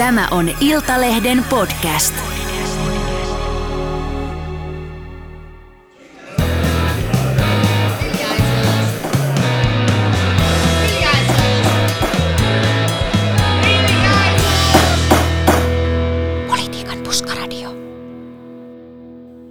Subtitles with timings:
[0.00, 2.14] Tämä on Iltalehden podcast.
[16.48, 17.70] Politiikan puskaradio.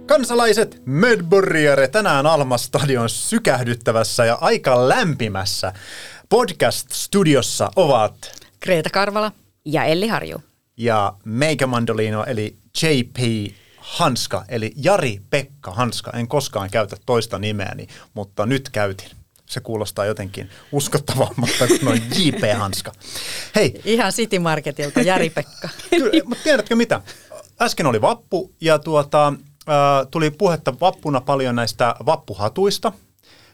[0.06, 5.72] Kansalaiset, Medburgere tänään Alma Stadion sykähdyttävässä ja aika lämpimässä
[6.28, 8.14] podcast-studiossa ovat
[8.60, 9.32] Kreta Karvala.
[9.72, 10.42] Ja Elli Harju.
[10.76, 13.16] ja Meikä Mandolino eli JP
[13.78, 16.10] Hanska eli Jari-Pekka Hanska.
[16.10, 19.10] En koskaan käytä toista nimeäni, mutta nyt käytin.
[19.46, 22.92] Se kuulostaa jotenkin uskottavammalta kuin noin JP Hanska.
[23.54, 25.68] Hei, Ihan City Marketilta, Jari-Pekka.
[25.90, 27.00] Kyllä, mutta tiedätkö mitä?
[27.60, 29.26] Äsken oli vappu ja tuota,
[29.68, 32.92] äh, tuli puhetta vappuna paljon näistä vappuhatuista.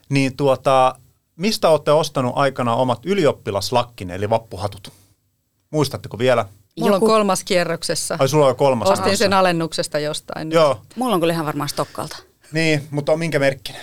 [0.09, 0.95] Niin tuota,
[1.37, 4.93] mistä olette ostanut aikana omat ylioppilaslakkin eli vappuhatut?
[5.77, 6.47] Muistatteko vielä?
[6.81, 8.17] Mulla on kolmas kierroksessa.
[8.19, 8.89] Ai sulla on jo kolmas.
[8.89, 9.19] Ostin kanssa.
[9.25, 10.53] sen alennuksesta jostain.
[10.53, 12.17] Joo, Mulla on kyllä ihan varmaan Stokkalta.
[12.53, 13.81] niin, mutta on minkä merkkinen?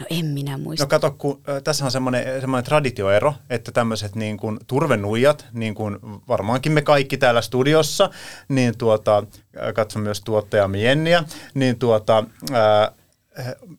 [0.00, 0.84] No en minä muista.
[0.84, 5.74] No kato, kun äh, tässä on semmoinen, semmoinen traditioero, että tämmöiset niin kuin turvenuijat, niin
[5.74, 8.10] kuin varmaankin me kaikki täällä studiossa,
[8.48, 12.92] niin tuota, äh, katson myös tuottajamme Jenniä, niin tuota, ää,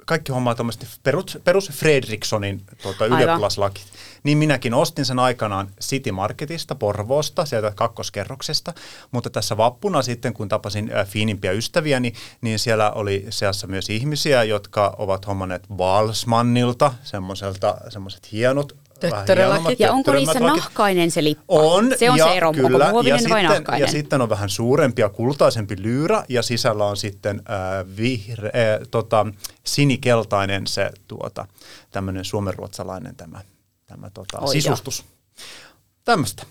[0.06, 3.86] kaikki hommaa tuommoista perus, perus Fredrikssonin tuota, ylioppilaslakit.
[4.24, 8.74] Niin minäkin ostin sen aikanaan City Marketista, Porvoosta, sieltä kakkoskerroksesta,
[9.12, 13.90] mutta tässä vappuna sitten, kun tapasin äh, fiinimpiä ystäviä, niin, niin siellä oli seassa myös
[13.90, 18.81] ihmisiä, jotka ovat hommanneet Walsmannilta, semmoiselta, semmoiset hienot,
[19.38, 21.44] hienommat ja onko niissä nahkainen se lippa?
[21.48, 23.86] On, Se on ja se ero, kyllä, onko muovinen ja vai sitten, nahkainen?
[23.86, 28.88] Ja sitten on vähän suurempi ja kultaisempi lyyrä ja sisällä on sitten äh, vihre, äh,
[28.92, 29.26] tota,
[29.64, 31.48] sinikeltainen se tuota,
[31.92, 33.42] tämmöinen suomenruotsalainen tämä,
[33.86, 35.06] tämä tota, Oi sisustus.
[36.06, 36.44] Tämmöistä.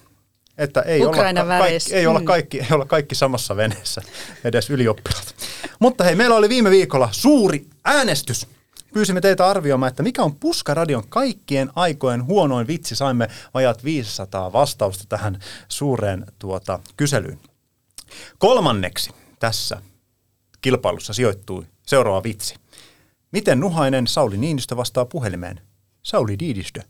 [0.59, 4.03] Että ei olla, ka- kaikki, ei, olla kaikki, ei olla kaikki samassa veneessä,
[4.45, 5.35] edes ylioppilaat.
[5.79, 8.47] Mutta hei, meillä oli viime viikolla suuri äänestys.
[8.95, 12.97] Pyysimme teitä arvioimaan, että mikä on Puskaradion kaikkien aikojen huonoin vitsi.
[12.97, 17.39] Saimme vajat 500 vastausta tähän suureen tuota, kyselyyn.
[18.39, 19.83] Kolmanneksi tässä
[20.61, 22.55] kilpailussa sijoittui seuraava vitsi.
[23.33, 25.61] Miten nuhainen Sauli Niinistö vastaa puhelimeen?
[26.03, 26.83] Sauli Diidistö.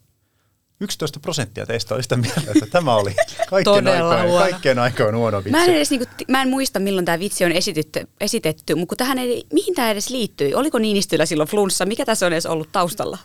[0.81, 3.15] 11 prosenttia teistä oli sitä mieltä, että tämä oli
[3.51, 4.51] kaikkien, aikojen, huono.
[4.51, 5.51] kaikkien aikojen huono vitsi.
[5.51, 8.97] Mä en, edes, niinku, ti- mä en muista, milloin tämä vitsi on esitetty, esitetty, mutta
[8.97, 10.55] tähän ei, mihin tämä edes liittyi?
[10.55, 11.87] Oliko Niinistöllä silloin flunssa?
[11.87, 13.19] Mikä tässä on edes ollut taustalla?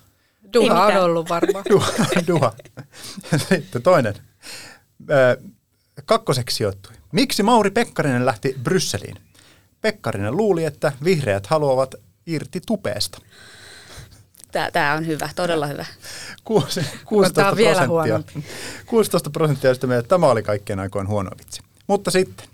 [0.53, 1.65] Duha on ollut varmaan.
[1.71, 1.87] Duha,
[2.27, 2.53] duha.
[3.49, 4.13] Sitten toinen.
[6.05, 6.93] Kakkoseksi sijoittui.
[7.11, 9.15] Miksi Mauri Pekkarinen lähti Brysseliin?
[9.81, 11.95] Pekkarinen luuli, että vihreät haluavat
[12.25, 13.17] irti tupeesta.
[14.73, 15.85] Tää on hyvä, todella hyvä.
[16.43, 17.93] Kuusi- 16 Tää on vielä prosenttia.
[17.93, 18.43] huonompi.
[18.85, 21.61] 16 prosenttia sitä mieltä, että tämä oli kaikkien aikojen huono vitsi.
[21.87, 22.47] Mutta sitten,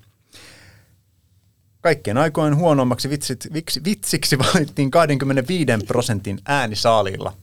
[1.81, 7.33] kaikkien aikojen huonommaksi vitsit, viksi, vitsiksi valittiin 25 prosentin äänisaalilla.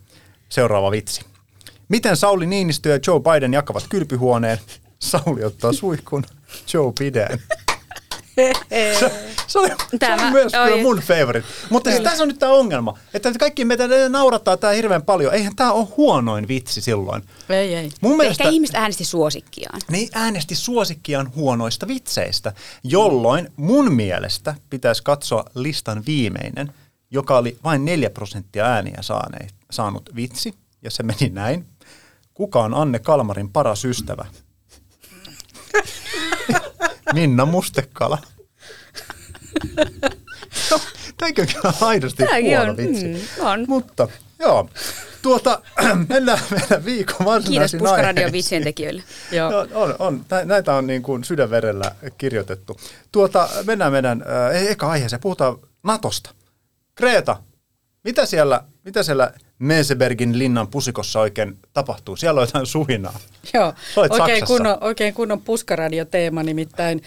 [0.49, 1.21] Seuraava vitsi.
[1.89, 4.59] Miten Sauli Niinistö ja Joe Biden jakavat kylpyhuoneen?
[4.99, 6.25] Sauli ottaa suihkun,
[6.75, 7.39] Joe pidään.
[9.00, 9.12] Se,
[9.47, 10.82] se oli, se Tämä- oli myös kyllä oi.
[10.82, 11.49] mun favorite.
[11.71, 15.34] Mutta siis tässä on nyt tämä ongelma, että kaikki meitä naurattaa tämä hirveän paljon.
[15.34, 17.22] Eihän tämä ole huonoin vitsi silloin.
[17.49, 17.91] Ei, ei.
[18.00, 19.81] Mun mielestä Ehkä ihmiset äänesti suosikkiaan.
[19.91, 22.53] ne äänesti suosikkiaan huonoista vitseistä,
[22.84, 26.72] jolloin mun mielestä pitäisi katsoa listan viimeinen,
[27.10, 31.66] joka oli vain 4 prosenttia ääniä saaneet, saanut vitsi, ja se meni näin.
[32.34, 34.25] Kuka on Anne Kalmarin paras ystävä?
[37.13, 38.19] Minna Mustekala.
[41.19, 43.07] Tämäkö kyllä aidosti Tämäkin huono on, vitsi.
[43.07, 43.65] mm, on.
[43.69, 44.09] Mutta
[44.39, 44.69] joo,
[45.23, 45.63] tuota,
[46.09, 48.33] mennään meidän viikon Kiitos varsinaisiin Puskaradion aiheisiin.
[48.33, 49.03] vitsien tekijöille.
[49.33, 49.51] Joo.
[49.51, 50.25] No, on, on.
[50.31, 52.77] Nä- Näitä on niin kuin sydänverellä kirjoitettu.
[53.13, 54.25] Tuota, mennään meidän
[54.55, 55.21] äh, eka aiheeseen.
[55.21, 56.31] Puhutaan Natosta.
[56.95, 57.37] Kreta,
[58.05, 62.17] mitä siellä, mitä siellä Mesebergin linnan pusikossa oikein tapahtuu?
[62.17, 63.19] Siellä on jotain suhinaa.
[63.55, 63.75] Joo,
[64.11, 67.03] oikein kunnon, oikein kunnon puskaradioteema, nimittäin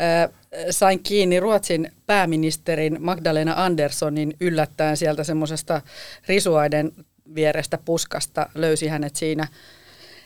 [0.00, 0.30] äh,
[0.70, 5.82] sain kiinni Ruotsin pääministerin Magdalena Anderssonin yllättäen sieltä semmoisesta
[6.28, 6.92] risuaiden
[7.34, 9.48] vierestä puskasta, löysi hänet siinä.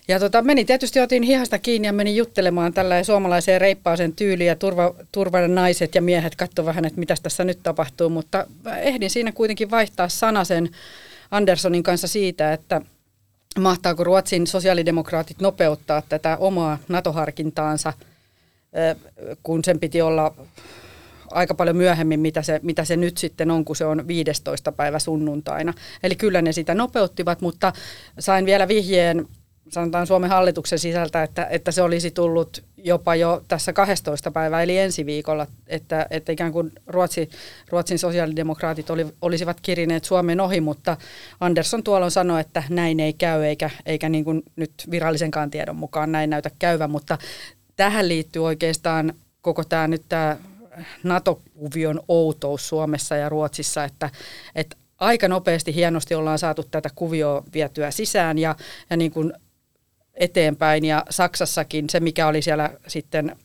[0.09, 4.57] Ja tota, meni tietysti, otin hihasta kiinni ja menin juttelemaan tällä suomalaiseen reippaaseen tyyliin ja
[4.57, 8.47] turva, turvan naiset ja miehet katsoivat vähän, että mitä tässä nyt tapahtuu, mutta
[8.77, 10.71] ehdin siinä kuitenkin vaihtaa sanasen
[11.31, 12.81] Anderssonin kanssa siitä, että
[13.59, 17.93] mahtaako Ruotsin sosiaalidemokraatit nopeuttaa tätä omaa NATO-harkintaansa,
[19.43, 20.35] kun sen piti olla
[21.31, 24.73] aika paljon myöhemmin, mitä se, mitä se nyt sitten on, kun se on 15.
[24.73, 25.75] päivä sunnuntaina.
[26.03, 27.73] Eli kyllä ne sitä nopeuttivat, mutta
[28.19, 29.29] sain vielä vihjeen
[29.69, 34.79] sanotaan Suomen hallituksen sisältä, että, että se olisi tullut jopa jo tässä 12 päivää, eli
[34.79, 37.31] ensi viikolla, että, että ikään kuin Ruotsi,
[37.69, 40.97] Ruotsin sosiaalidemokraatit oli, olisivat kirineet Suomen ohi, mutta
[41.41, 46.13] Andersson tuolloin sanoi, että näin ei käy, eikä, eikä niin kuin nyt virallisenkaan tiedon mukaan
[46.13, 47.19] näin näytä käyvän, mutta
[47.77, 50.37] tähän liittyy oikeastaan koko tämä nyt tämä
[51.03, 54.11] NATO-kuvion outous Suomessa ja Ruotsissa, että,
[54.55, 58.57] että aika nopeasti hienosti ollaan saatu tätä kuvioa vietyä sisään ja,
[58.91, 59.33] ja niin kuin
[60.17, 60.85] eteenpäin.
[60.85, 63.37] Ja Saksassakin se, mikä oli siellä sitten,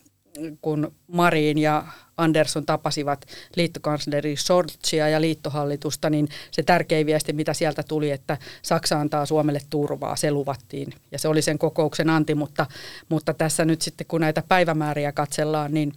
[0.62, 1.84] kun Marin ja
[2.18, 3.26] Andersson tapasivat
[3.56, 9.62] liittokansleri Scholzia ja liittohallitusta, niin se tärkein viesti, mitä sieltä tuli, että Saksa antaa Suomelle
[9.70, 10.94] turvaa, se luvattiin.
[11.12, 12.66] Ja se oli sen kokouksen anti, mutta,
[13.10, 15.94] mutta tässä nyt sitten kun näitä päivämääriä katsellaan, niin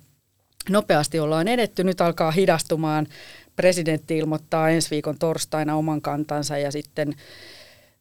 [0.69, 1.85] nopeasti ollaan edetty.
[1.85, 3.07] Nyt alkaa hidastumaan.
[3.57, 7.15] Presidentti ilmoittaa ensi viikon torstaina oman kantansa ja sitten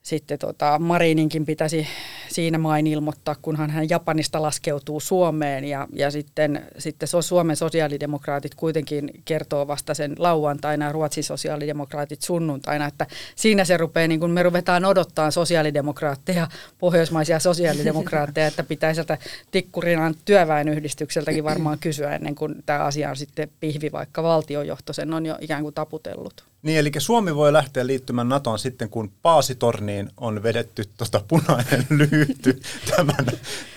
[0.03, 1.87] sitten tota, Marininkin pitäisi
[2.29, 9.11] siinä main ilmoittaa, kunhan hän Japanista laskeutuu Suomeen ja, ja sitten, sitten Suomen sosiaalidemokraatit kuitenkin
[9.25, 14.43] kertoo vasta sen lauantaina ja Ruotsin sosiaalidemokraatit sunnuntaina, että siinä se rupeaa, niin kun me
[14.43, 16.47] ruvetaan odottaa sosiaalidemokraatteja,
[16.79, 19.17] pohjoismaisia sosiaalidemokraatteja, että pitäisi sieltä
[19.51, 25.25] Tikkurinan työväenyhdistykseltäkin varmaan kysyä ennen kuin tämä asia on sitten pihvi, vaikka valtiojohto sen on
[25.25, 26.52] jo ikään kuin taputellut.
[26.63, 32.61] Niin, eli Suomi voi lähteä liittymään NATOon sitten, kun Paasitorniin on vedetty tuota punainen lyyty
[32.95, 33.25] tämän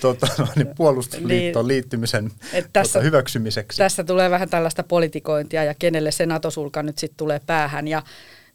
[0.01, 2.31] tuota, niin puolustusliittoon niin, liittymisen
[2.73, 3.79] tässä, tuota, hyväksymiseksi.
[3.79, 8.03] Tässä tulee vähän tällaista politikointia ja kenelle se NATO-sulka nyt sitten tulee päähän ja,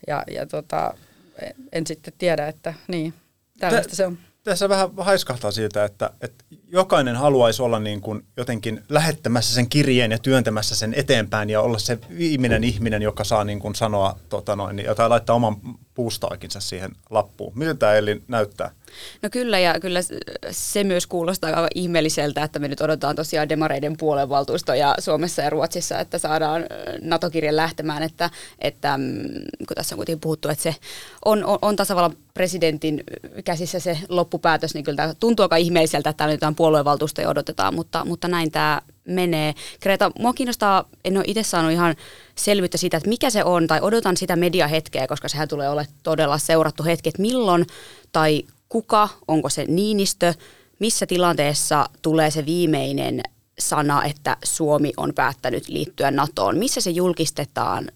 [0.07, 0.94] ja, ja tota,
[1.72, 3.13] en sitten tiedä, että niin,
[3.60, 8.26] tällaista Tä, se on tässä vähän haiskahtaa siitä, että, että jokainen haluaisi olla niin kuin
[8.38, 13.44] jotenkin lähettämässä sen kirjeen ja työntämässä sen eteenpäin ja olla se viimeinen ihminen, joka saa
[13.44, 15.56] niin kuin sanoa tota noin, jotain laittaa oman
[15.94, 17.54] puustaakinsa siihen lappuun.
[17.56, 18.72] Miten tämä Elli näyttää?
[19.22, 20.00] No kyllä, ja kyllä
[20.52, 26.00] se myös kuulostaa aivan ihmeelliseltä, että me nyt odotetaan tosiaan demareiden puolenvaltuustoja Suomessa ja Ruotsissa,
[26.00, 26.66] että saadaan
[27.02, 28.30] NATO-kirjan lähtemään, että,
[28.60, 29.24] että mm,
[29.68, 30.76] kun tässä on kuitenkin puhuttu, että se
[31.26, 33.04] on, on, on tasavallan presidentin
[33.46, 37.76] käsissä se loppupäätös, niin kyllä tämä tuntuu aika ihmeelliseltä, että täällä nyt jotain puoluevaltuustoja odotetaan,
[37.76, 39.53] mutta, mutta näin tämä menee.
[39.80, 41.95] Kreta, mua kiinnostaa, en ole itse saanut ihan
[42.36, 46.38] selvyyttä siitä, että mikä se on, tai odotan sitä mediahetkeä, koska sehän tulee olla todella
[46.38, 47.65] seurattu hetki, että milloin
[48.12, 50.33] tai kuka, onko se Niinistö,
[50.80, 53.21] missä tilanteessa tulee se viimeinen
[53.59, 57.92] sana, että Suomi on päättänyt liittyä NATOon, missä se julkistetaan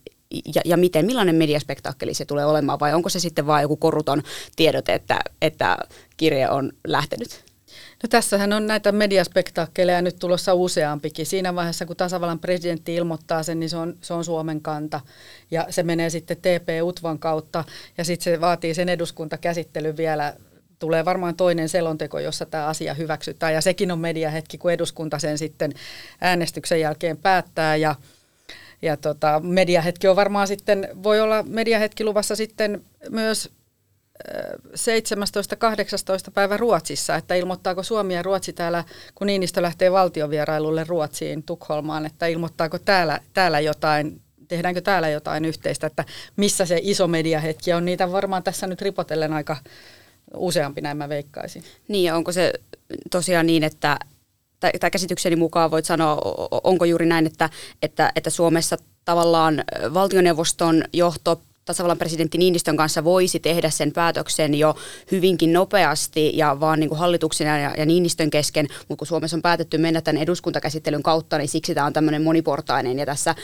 [0.56, 4.24] ja, ja miten, millainen mediaspektaakkeli se tulee olemaan vai onko se sitten vain joku koruton
[4.56, 5.78] tiedote, että, että
[6.18, 7.45] kirje on lähtenyt?
[8.06, 11.26] No tässähän on näitä mediaspektaakkeleja nyt tulossa useampikin.
[11.26, 15.02] Siinä vaiheessa, kun tasavallan presidentti ilmoittaa sen, niin se on, se on Suomen kanta.
[15.52, 17.64] Ja se menee sitten TP-UTVAn kautta
[17.98, 20.34] ja sitten se vaatii sen eduskuntakäsittelyn vielä
[20.80, 23.54] tulee varmaan toinen selonteko, jossa tämä asia hyväksytään.
[23.54, 25.74] Ja sekin on mediahetki, kun eduskunta sen sitten
[26.22, 27.76] äänestyksen jälkeen päättää.
[27.76, 27.96] Ja,
[28.82, 33.52] ja tota, mediahetki on varmaan sitten, voi olla mediahetki luvassa sitten myös
[36.30, 38.84] 17-18 päivä Ruotsissa, että ilmoittaako Suomi ja Ruotsi täällä,
[39.16, 45.88] kun Niinistö lähtee valtiovierailulle Ruotsiin, Tukholmaan, että ilmoittaako täällä, täällä jotain, tehdäänkö täällä jotain yhteistä,
[45.88, 47.86] että missä se iso mediahetki on.
[47.86, 49.58] Niitä varmaan tässä nyt ripotellen aika
[50.34, 51.64] useampi, näin mä veikkaisin.
[51.88, 52.54] Niin, onko se
[53.12, 54.00] tosiaan niin, että
[54.60, 56.22] tai käsitykseni mukaan voit sanoa,
[56.64, 57.50] onko juuri näin, että,
[57.82, 64.76] että, että Suomessa tavallaan valtioneuvoston johto tasavallan presidentti Niinistön kanssa voisi tehdä sen päätöksen jo
[65.12, 69.42] hyvinkin nopeasti ja vaan niin kuin hallituksen ja, ja Niinistön kesken, mutta kun Suomessa on
[69.42, 73.36] päätetty mennä tämän eduskuntakäsittelyn kautta, niin siksi tämä on tämmöinen moniportainen ja tässä äh,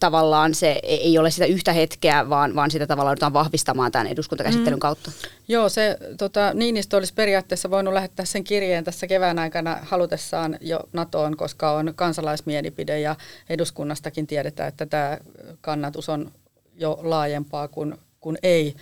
[0.00, 4.78] tavallaan se ei ole sitä yhtä hetkeä, vaan, vaan sitä tavallaan joudutaan vahvistamaan tämän eduskuntakäsittelyn
[4.78, 4.80] mm.
[4.80, 5.10] kautta.
[5.48, 10.80] Joo, se tota, Niinistö olisi periaatteessa voinut lähettää sen kirjeen tässä kevään aikana halutessaan jo
[10.92, 13.16] NATOon, koska on kansalaismielipide ja
[13.48, 15.18] eduskunnastakin tiedetään, että tämä
[15.60, 16.32] kannatus on
[16.74, 18.74] jo laajempaa kuin, kuin ei.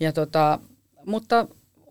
[0.00, 0.58] Ja tota,
[1.06, 1.46] mutta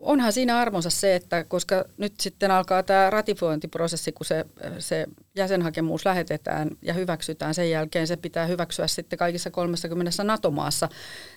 [0.05, 4.45] onhan siinä armonsa se, että koska nyt sitten alkaa tämä ratifiointiprosessi, kun se,
[4.79, 10.89] se jäsenhakemus lähetetään ja hyväksytään, sen jälkeen se pitää hyväksyä sitten kaikissa 30 NATO-maassa.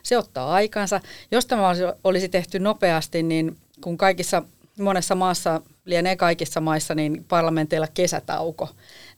[0.03, 1.01] Se ottaa aikansa.
[1.31, 1.69] Jos tämä
[2.05, 4.43] olisi tehty nopeasti, niin kun kaikissa
[4.79, 8.69] monessa maassa, lienee kaikissa maissa, niin parlamenteilla kesätauko.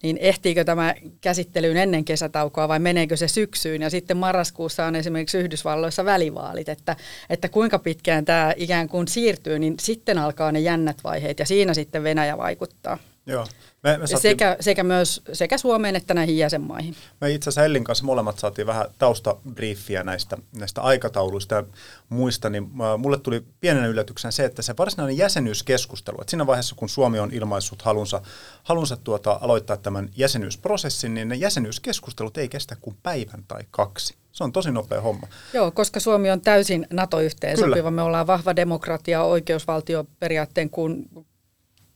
[0.02, 3.82] Niin ehtiikö tämä käsittelyyn ennen kesätaukoa vai meneekö se syksyyn?
[3.82, 6.96] Ja sitten marraskuussa on esimerkiksi Yhdysvalloissa välivaalit, että,
[7.30, 11.74] että kuinka pitkään tämä ikään kuin siirtyy, niin sitten alkaa ne jännät vaiheet ja siinä
[11.74, 12.98] sitten Venäjä vaikuttaa.
[13.26, 13.46] Joo.
[13.82, 16.96] Me, me saatiin, sekä, sekä, myös, sekä Suomeen että näihin jäsenmaihin.
[17.20, 21.64] Me itse asiassa Ellin kanssa molemmat saatiin vähän taustabriefiä näistä, näistä aikatauluista ja
[22.08, 26.88] muista, niin mulle tuli pienen yllätyksen se, että se varsinainen jäsenyyskeskustelu, että siinä vaiheessa kun
[26.88, 28.22] Suomi on ilmaissut halunsa,
[28.62, 34.14] halunsa tuota, aloittaa tämän jäsenyysprosessin, niin ne jäsenyyskeskustelut ei kestä kuin päivän tai kaksi.
[34.32, 35.26] Se on tosi nopea homma.
[35.54, 37.90] Joo, koska Suomi on täysin NATO-yhteen sopiva.
[37.90, 41.08] Me ollaan vahva demokratia, oikeusvaltioperiaatteen kun,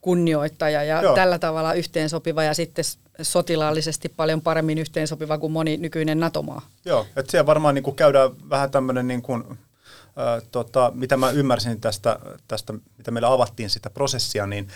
[0.05, 1.15] kunnioittaja ja Joo.
[1.15, 2.85] tällä tavalla yhteensopiva ja sitten
[3.23, 6.63] sotilaallisesti paljon paremmin yhteensopiva kuin moni nykyinen NATO-maa.
[6.85, 11.31] Joo, että siellä varmaan niin kuin käydään vähän tämmöinen, niin kuin, äh, tota, mitä mä
[11.31, 12.19] ymmärsin tästä,
[12.49, 14.69] tästä, mitä meillä avattiin sitä prosessia, niin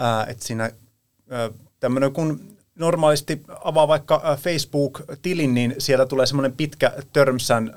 [0.00, 6.52] äh, että siinä äh, tämmöinen kun normaalisti avaa vaikka äh, Facebook-tilin, niin siellä tulee semmoinen
[6.52, 7.74] pitkä terms and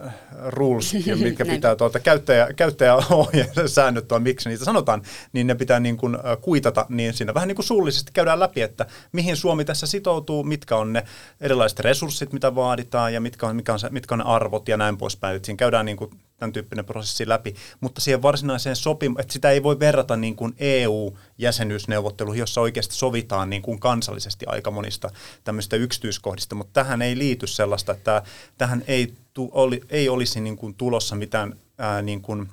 [0.48, 5.02] rules, mitkä pitää tuota, käyttäjä, käyttäjäohjeen säännöt on, miksi niitä sanotaan,
[5.34, 8.62] niin ne pitää niin kuin äh, kuitata, niin siinä vähän niin kuin suullisesti käydään läpi,
[8.62, 11.04] että mihin Suomi tässä sitoutuu, mitkä on ne
[11.42, 14.78] erilaiset resurssit, mitä vaaditaan ja mitkä on, mitkä on, se, mitkä on ne arvot ja
[14.78, 15.40] näin poispäin.
[15.44, 19.64] Siinä käydään niin kuin tämän tyyppinen prosessi läpi, mutta siihen varsinaiseen sopimukseen, että sitä ei
[19.64, 25.10] voi verrata niin kuin EU-jäsenyysneuvotteluihin, jossa oikeasti sovitaan niin kuin kansallisesti aika monista
[25.44, 28.24] tämmöistä yksityiskohdista, mutta tähän ei liity sellaista, että
[28.58, 32.50] tähän ei, tu, oli, ei olisi niin kuin tulossa mitään ää, niin kuin,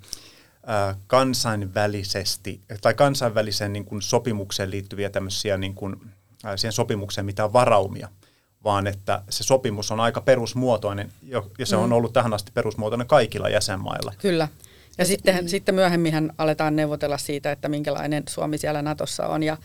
[0.67, 5.97] ää, kansainvälisesti tai kansainväliseen niin kuin sopimukseen liittyviä tämmöisiä niin kuin,
[6.45, 8.09] ää, siihen sopimukseen mitään varaumia
[8.65, 11.13] vaan että se sopimus on aika perusmuotoinen,
[11.59, 11.93] ja se on mm.
[11.93, 14.13] ollut tähän asti perusmuotoinen kaikilla jäsenmailla.
[14.19, 14.49] Kyllä.
[14.99, 15.49] Ja sitten, mm.
[15.49, 19.57] sitten myöhemmin aletaan neuvotella siitä, että minkälainen Suomi siellä Natossa on ja,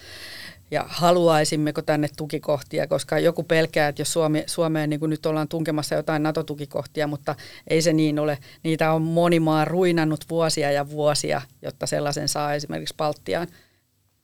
[0.71, 5.47] ja haluaisimmeko tänne tukikohtia, koska joku pelkää, että jos Suomi, Suomeen niin kuin nyt ollaan
[5.47, 7.35] tunkemassa jotain NATO-tukikohtia, mutta
[7.67, 8.37] ei se niin ole.
[8.63, 13.47] Niitä on moni maa ruinannut vuosia ja vuosia, jotta sellaisen saa esimerkiksi Baltiaan.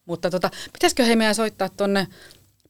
[0.06, 2.08] Mutta tota, pitäisikö he meidän soittaa tuonne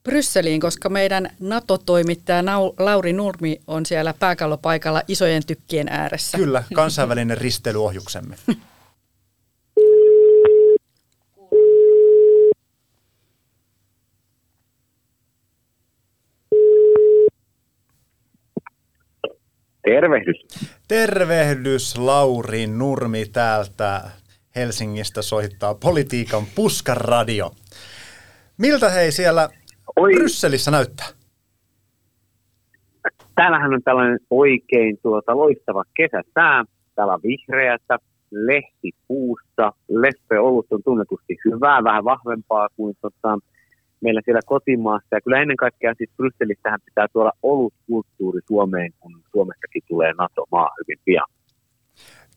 [0.03, 2.43] Brysseliin, koska meidän NATO-toimittaja
[2.79, 6.37] Lauri Nurmi on siellä pääkallopaikalla isojen tykkien ääressä.
[6.37, 8.35] Kyllä, kansainvälinen risteilyohjuksemme.
[19.85, 20.45] Tervehdys.
[20.87, 24.01] Tervehdys Lauri Nurmi täältä
[24.55, 27.51] Helsingistä soittaa politiikan puskaradio.
[28.57, 29.49] Miltä hei siellä
[29.95, 30.13] Oi.
[30.13, 31.07] Brysselissä näyttää?
[33.35, 36.63] Täällähän on tällainen oikein tuota loistava kesäsää.
[36.95, 37.97] Täällä on vihreätä,
[38.31, 43.37] lehti puussa, leppe olut on tunnetusti hyvää, vähän vahvempaa kuin tota,
[44.01, 45.07] meillä siellä kotimaassa.
[45.11, 50.99] Ja kyllä ennen kaikkea siis Brysselissähän pitää tuoda olutkulttuuri Suomeen, kun Suomestakin tulee NATO-maa hyvin
[51.05, 51.27] pian.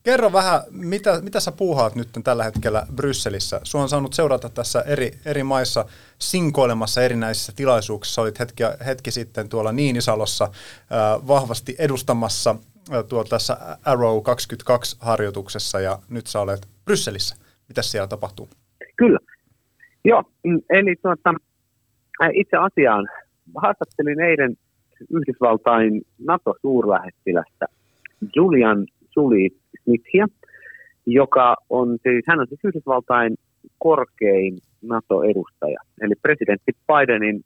[0.06, 3.60] Kerro vähän, mitä, mitä sä puuhaat nyt tällä hetkellä Brysselissä?
[3.62, 5.84] Sua on saanut seurata tässä eri, eri maissa
[6.18, 8.22] sinkoilemassa erinäisissä tilaisuuksissa.
[8.22, 15.98] Olit hetki, hetki sitten tuolla Niinisalossa äh, vahvasti edustamassa äh, tuolla tässä Arrow 22-harjoituksessa ja
[16.10, 17.36] nyt sä olet Brysselissä.
[17.68, 18.48] Mitä siellä tapahtuu?
[18.96, 19.18] Kyllä.
[20.04, 21.34] Joo, mm, eli tuota,
[22.32, 23.08] itse asiaan
[23.62, 24.56] haastattelin eilen
[25.10, 27.66] Yhdysvaltain NATO-suurlähettilästä
[28.36, 29.50] Julian Suli
[29.86, 30.26] Smithia,
[31.06, 33.34] joka on siis, hän on siis Yhdysvaltain
[33.78, 35.78] korkein NATO-edustaja.
[36.00, 37.40] Eli presidentti Bidenin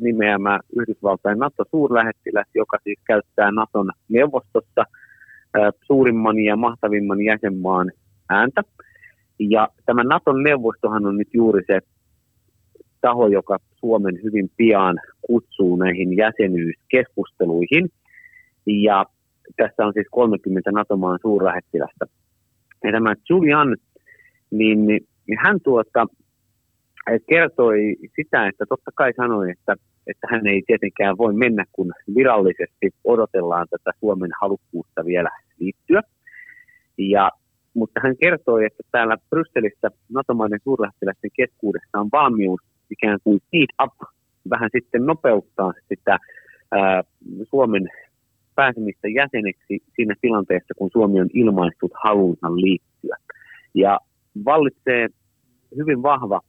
[0.00, 4.84] nimeämä Yhdysvaltain NATO-suurlähettiläs, joka siis käyttää NATOn neuvostossa
[5.86, 7.92] suurimman ja mahtavimman jäsenmaan
[8.28, 8.62] ääntä.
[9.38, 11.80] Ja tämä NATOn neuvostohan on nyt juuri se
[13.00, 17.88] taho, joka Suomen hyvin pian kutsuu näihin jäsenyyskeskusteluihin.
[18.66, 19.06] Ja
[19.56, 22.06] tässä on siis 30 NATO-maan suurlähettilästä.
[22.84, 23.76] Ja tämä Julian,
[24.50, 26.06] niin, niin hän tuota,
[27.28, 29.74] kertoi sitä, että totta kai sanoi, että,
[30.06, 36.02] että hän ei tietenkään voi mennä, kun virallisesti odotellaan tätä Suomen halukkuutta vielä liittyä.
[36.98, 37.30] Ja,
[37.74, 42.60] mutta hän kertoi, että täällä Brysselissä NATO-maiden suurlähettiläisten keskuudessa on valmius
[42.90, 44.08] ikään kuin speed up,
[44.50, 46.18] vähän sitten nopeuttaa sitä
[46.72, 47.02] ää,
[47.50, 47.88] Suomen
[48.56, 53.16] pääsemistä jäseneksi siinä tilanteessa, kun Suomi on ilmaistut halunsa liittyä.
[53.74, 53.98] Ja
[54.44, 55.08] vallitsee
[55.76, 56.40] hyvin vahva,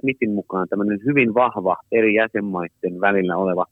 [0.00, 3.66] Smithin mukaan tämmöinen hyvin vahva eri jäsenmaiden välillä oleva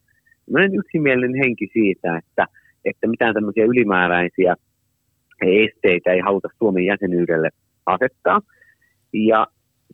[0.73, 2.45] yksimielinen henki siitä, että,
[2.85, 4.55] että mitään tämmöisiä ylimääräisiä
[5.41, 7.49] esteitä ei haluta Suomen jäsenyydelle
[7.85, 8.41] asettaa.
[9.13, 9.47] Ja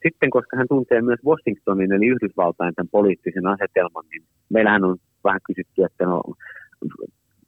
[0.03, 5.41] sitten, koska hän tuntee myös Washingtonin eli Yhdysvaltain tämän poliittisen asetelman, niin meillähän on vähän
[5.47, 6.23] kysytty, että no,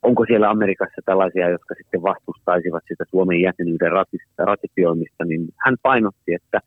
[0.07, 3.91] onko siellä Amerikassa tällaisia, jotka sitten vastustaisivat sitä Suomen jäsenyyden
[4.37, 6.59] ratifioimista, niin hän painotti, että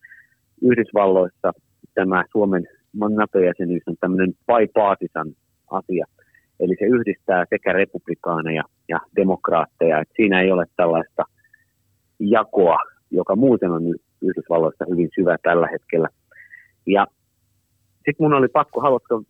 [0.62, 1.52] Yhdysvalloissa
[1.94, 2.64] tämä Suomen
[3.10, 5.28] NATO-jäsenyys on tämmöinen bipartisan
[5.70, 6.06] asia.
[6.60, 10.00] Eli se yhdistää sekä republikaaneja ja demokraatteja.
[10.00, 11.24] Et siinä ei ole tällaista
[12.20, 12.78] jakoa,
[13.10, 13.82] joka muuten on
[14.22, 16.08] Yhdysvalloissa hyvin syvä tällä hetkellä.
[16.86, 17.06] Ja
[18.04, 19.22] sitten mun oli pakko, haluatko,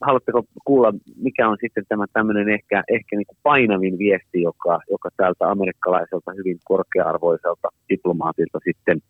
[0.00, 5.08] haluatteko kuulla, mikä on sitten tämä tämmöinen ehkä, ehkä niin kuin painavin viesti, joka, joka
[5.16, 9.02] täältä amerikkalaiselta hyvin korkea-arvoiselta diplomaatilta sitten,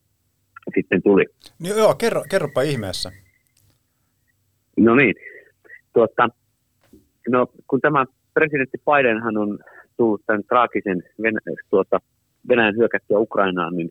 [0.75, 1.25] sitten tuli?
[1.63, 3.13] No joo, kerro, kerropa ihmeessä.
[4.77, 5.15] No niin,
[5.93, 6.29] tuota,
[7.29, 9.59] no kun tämä presidentti Bidenhan on
[9.97, 12.01] tullut tämän traagisen Venäjän, tuota,
[12.49, 13.91] Venäjän hyökättyä Ukrainaan, niin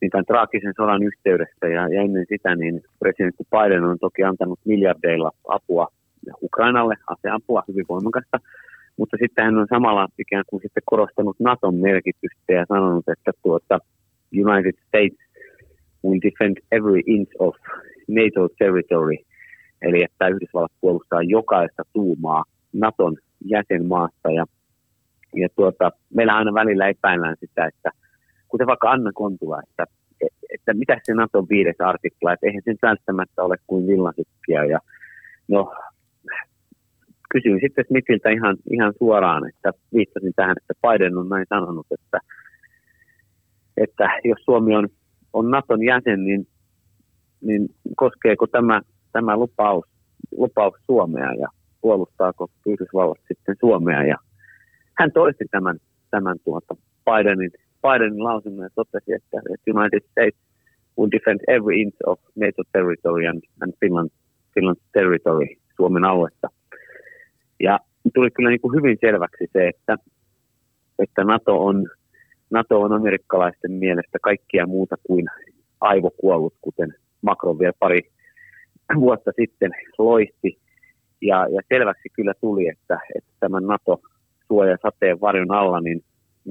[0.00, 4.58] niin tämän traagisen sodan yhteydessä ja, ja ennen sitä, niin presidentti Biden on toki antanut
[4.64, 5.88] miljardeilla apua
[6.42, 8.38] Ukrainalle, aseapua hyvin voimakasta,
[8.96, 13.78] mutta sitten hän on samalla ikään kuin sitten korostanut Naton merkitystä ja sanonut, että tuota,
[14.44, 15.18] United States
[16.04, 17.56] will defend every inch of
[18.08, 19.16] NATO territory,
[19.82, 24.30] eli että Yhdysvallat puolustaa jokaista tuumaa Naton jäsenmaasta.
[24.30, 24.44] Ja,
[25.34, 27.90] ja tuota, meillä aina välillä epäillään sitä, että
[28.48, 29.84] kuten vaikka Anna Kontula, että,
[30.54, 34.64] että mitä se Naton viides artikla, että eihän se välttämättä ole kuin villasykkiä.
[34.64, 34.78] Ja
[35.48, 35.74] no,
[37.32, 42.18] kysyin sitten Smithiltä ihan, ihan suoraan, että viittasin tähän, että Biden on näin sanonut, että,
[43.76, 44.88] että jos Suomi on,
[45.32, 46.46] on Naton jäsen, niin,
[47.40, 48.80] niin koskeeko tämä,
[49.12, 49.84] tämä lupaus,
[50.36, 51.48] lupaus Suomea ja
[51.80, 54.04] puolustaako Yhdysvallat sitten Suomea.
[54.04, 54.16] Ja
[54.98, 55.76] hän toisti tämän,
[56.10, 57.50] tämän tuota Bidenin
[57.82, 60.38] Bidenin lausunnon ja totesi, että, että United States
[60.98, 64.10] will defend every inch of NATO territory and, and Finland,
[64.54, 66.48] Finland's territory, Suomen aluetta.
[67.60, 67.78] Ja
[68.14, 69.96] tuli kyllä niin kuin hyvin selväksi se, että,
[70.98, 71.86] että NATO, on,
[72.50, 75.26] NATO on amerikkalaisten mielestä kaikkia muuta kuin
[75.80, 78.00] aivokuollut, kuten Macron vielä pari
[79.00, 80.58] vuotta sitten loisti.
[81.22, 86.04] Ja, ja selväksi kyllä tuli, että, että tämän NATO-suoja sateen varjon alla, niin,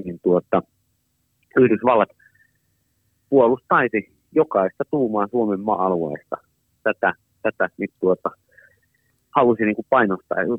[0.04, 0.62] niin tuota,
[1.56, 2.08] Yhdysvallat
[3.30, 6.36] puolustaisi jokaista tuumaa Suomen maa-alueesta.
[6.82, 7.12] Tätä,
[7.42, 8.30] tätä nyt tuota,
[9.36, 9.86] halusin niin kuin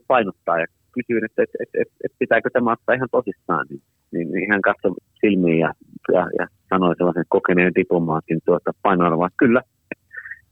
[0.07, 3.65] painostaa, ja kysyin, että, että, että, että, että pitääkö tämä ottaa ihan tosissaan.
[3.69, 5.73] Niin, niin, niin hän katsoi silmiin ja,
[6.13, 9.61] ja, ja sanoi sellaisen kokeneen diplomaatin tuota painoarvoa, että kyllä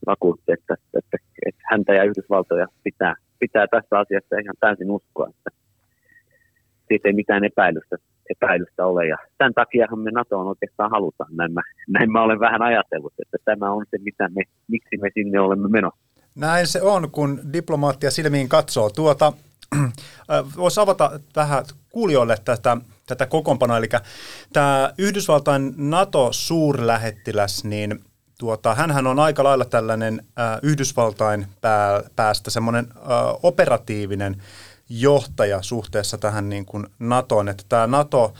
[0.06, 5.28] vakuutti, että, että, että, että häntä ja Yhdysvaltoja pitää, pitää tässä asiassa ihan täysin uskoa,
[5.28, 5.50] että
[6.88, 7.96] siitä ei mitään epäilystä
[8.30, 9.06] epäilystä ole.
[9.06, 11.36] Ja tämän takiahan me NATOon oikeastaan halutaan.
[11.36, 15.10] Näin mä, näin mä olen vähän ajatellut, että tämä on se, mitä me, miksi me
[15.14, 16.00] sinne olemme menossa.
[16.34, 18.90] Näin se on, kun diplomaattia silmiin katsoo.
[18.90, 19.32] Tuota,
[20.56, 23.88] Voisi avata tähän kuulijoille tätä, tätä kokoonpanoa, eli
[24.52, 28.00] tämä Yhdysvaltain NATO-suurlähettiläs, niin
[28.38, 33.02] tuota, hänhän on aika lailla tällainen äh, Yhdysvaltain pää, päästä semmoinen äh,
[33.42, 34.42] operatiivinen
[34.88, 38.34] johtaja suhteessa tähän niin kuin NATOon, että tämä NATO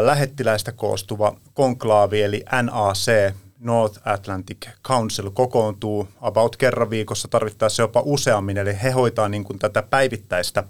[0.00, 8.58] lähettiläistä koostuva konklaavi eli NAC, North Atlantic Council, kokoontuu about kerran viikossa tarvittaessa jopa useammin,
[8.58, 10.64] eli he hoitaa niin kuin tätä päivittäistä,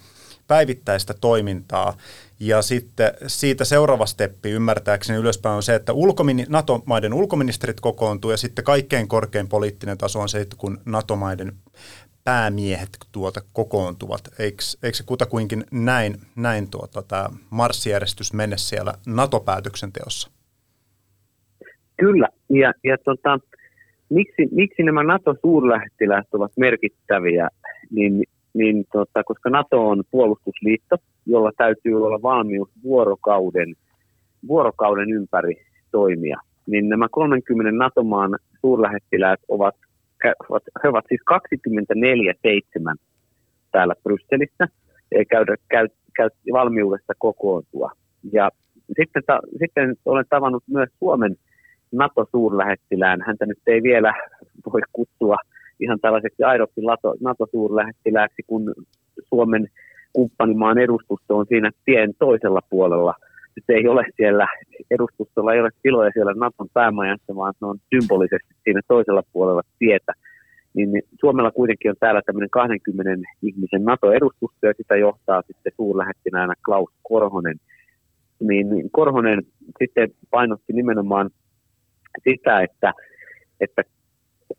[0.47, 1.97] päivittäistä toimintaa.
[2.41, 8.37] Ja sitten siitä seuraava steppi ymmärtääkseni ylöspäin on se, että ulkomini, NATO-maiden ulkoministerit kokoontuu ja
[8.37, 11.57] sitten kaikkein korkein poliittinen taso on se, että kun NATO-maiden
[12.25, 14.21] päämiehet tuota kokoontuvat.
[14.39, 20.31] Eikö, eikö se kutakuinkin näin, näin tuota, tämä marssijärjestys mene siellä NATO-päätöksenteossa?
[21.97, 23.39] Kyllä, ja, ja tota,
[24.11, 27.49] miksi, miksi nämä NATO-suurlähettiläät ovat merkittäviä,
[27.91, 28.23] niin,
[28.55, 33.75] niin tota, koska NATO on puolustusliitto, jolla täytyy olla valmius vuorokauden,
[34.49, 35.55] vuorokauden ympäri
[35.91, 39.75] toimia, niin nämä 30 NATO-maan suurlähettiläät ovat
[40.83, 41.21] he ovat siis
[42.91, 42.95] 24-7
[43.73, 44.69] täällä Brysselissä
[45.31, 47.91] käydä, käy, käy valmiudessa kokoontua.
[48.33, 48.51] Ja
[48.97, 51.37] sitten, ta, sitten olen tavannut myös Suomen
[51.93, 53.21] NATO-suurlähettilään.
[53.27, 54.15] Häntä nyt ei vielä
[54.73, 55.37] voi kutsua
[55.81, 56.81] ihan tällaiseksi aidoksi
[57.21, 58.75] NATO-suurlähettilääksi, kun
[59.29, 59.69] Suomen
[60.13, 63.15] kumppanimaan edustusto on siinä tien toisella puolella.
[63.67, 64.47] Se ei ole siellä,
[64.91, 70.13] edustustolla ei ole tiloja siellä Naton päämajassa, vaan se on symbolisesti siinä toisella puolella tietä
[70.75, 76.91] niin Suomella kuitenkin on täällä tämmöinen 20 ihmisen NATO-edustusto ja sitä johtaa sitten suurlähettinäänä Klaus
[77.03, 77.57] Korhonen.
[78.41, 79.43] Niin Korhonen
[79.79, 81.31] sitten painotti nimenomaan
[82.25, 82.93] sitä, että,
[83.61, 83.83] että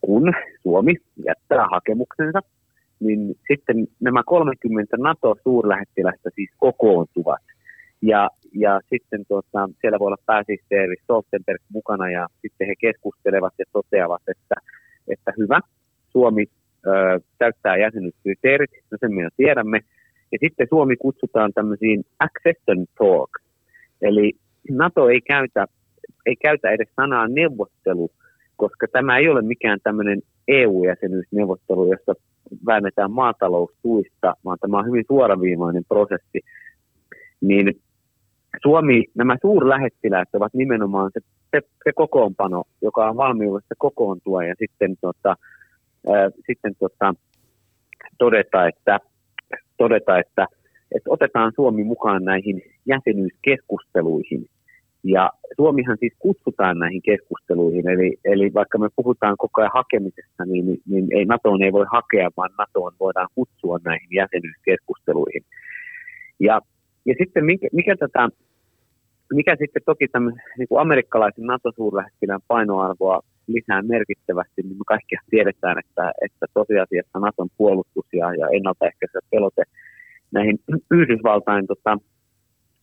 [0.01, 0.93] kun Suomi
[1.25, 2.39] jättää hakemuksensa,
[2.99, 7.41] niin sitten nämä 30 NATO-suurlähettilästä siis kokoontuvat.
[8.01, 13.65] Ja, ja sitten tuota, siellä voi olla pääsihteeri Stoltenberg mukana ja sitten he keskustelevat ja
[13.71, 14.55] toteavat, että,
[15.07, 15.59] että hyvä,
[16.09, 16.45] Suomi
[16.87, 19.79] ö, täyttää jäsenyyskriteerit, no sen me jo tiedämme.
[20.31, 23.29] Ja sitten Suomi kutsutaan tämmöisiin accession talk,
[24.01, 24.33] eli
[24.69, 25.65] NATO ei käytä,
[26.25, 28.11] ei käytä edes sanaa neuvottelu,
[28.55, 32.13] koska tämä ei ole mikään tämmöinen EU-jäsenyysneuvottelu, jossa
[32.65, 36.41] väännetään maataloustuista, vaan tämä on hyvin suoraviimainen prosessi.
[37.41, 37.81] Niin
[38.61, 41.19] Suomi, nämä suurlähettiläät ovat nimenomaan se,
[41.51, 45.35] se, se kokoonpano, joka on valmiudessa kokoontua ja sitten, tota,
[46.09, 47.13] ää, sitten tota,
[48.17, 48.99] todeta, että,
[49.77, 50.47] todeta että,
[50.95, 54.45] että otetaan Suomi mukaan näihin jäsenyyskeskusteluihin.
[55.03, 60.65] Ja Suomihan siis kutsutaan näihin keskusteluihin, eli, eli vaikka me puhutaan koko ajan hakemisesta, niin,
[60.89, 65.43] niin ei NATOon ei voi hakea, vaan NATOon voidaan kutsua näihin jäsenyyskeskusteluihin.
[66.39, 66.61] Ja,
[67.05, 68.29] ja sitten mikä, mikä, tätä,
[69.33, 75.79] mikä sitten toki tämän niin kuin amerikkalaisen NATO-suurlähettilään painoarvoa lisää merkittävästi, niin me kaikki tiedetään,
[75.79, 79.63] että, että tosiasiassa NATOn puolustus ja, ja ennaltaehkäisevä pelote
[80.31, 80.59] näihin
[80.91, 81.97] Yhdysvaltain tota,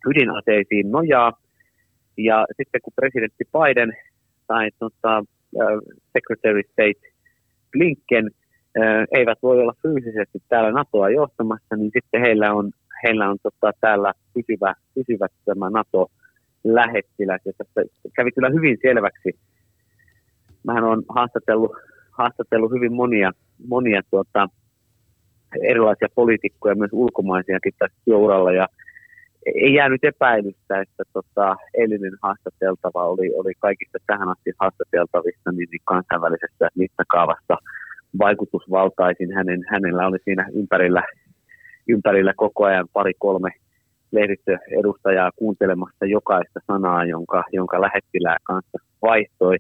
[0.07, 1.33] ydinaseisiin nojaa,
[2.17, 3.93] ja sitten kun presidentti Biden
[4.47, 5.25] tai tota,
[6.13, 7.13] Secretary State
[7.73, 8.31] Blinken
[9.13, 12.71] eivät voi olla fyysisesti täällä NATOa johtamassa, niin sitten heillä on,
[13.05, 17.41] heillä on tota, täällä pysyvä, pysyvä tämä NATO-lähettiläs.
[17.45, 17.81] Ja tästä
[18.17, 19.31] kävi kyllä hyvin selväksi.
[20.67, 21.73] Mähän olen haastatellut,
[22.11, 23.33] haastatellut hyvin monia,
[23.69, 24.49] monia tuota,
[25.63, 28.53] erilaisia poliitikkoja, myös ulkomaisiakin tässä työuralla.
[28.53, 28.67] Ja
[29.55, 35.81] ei jäänyt epäilystä, että tota, eilinen haastateltava oli, oli kaikista tähän asti haastateltavista niin, niin
[35.85, 37.57] kansainvälisessä mittakaavassa
[38.19, 39.35] vaikutusvaltaisin.
[39.35, 41.03] Hänen, hänellä oli siinä ympärillä,
[41.89, 43.51] ympärillä koko ajan pari-kolme
[44.13, 49.57] lehdistöedustajaa kuuntelemassa jokaista sanaa, jonka, jonka lähettilää kanssa vaihtoi.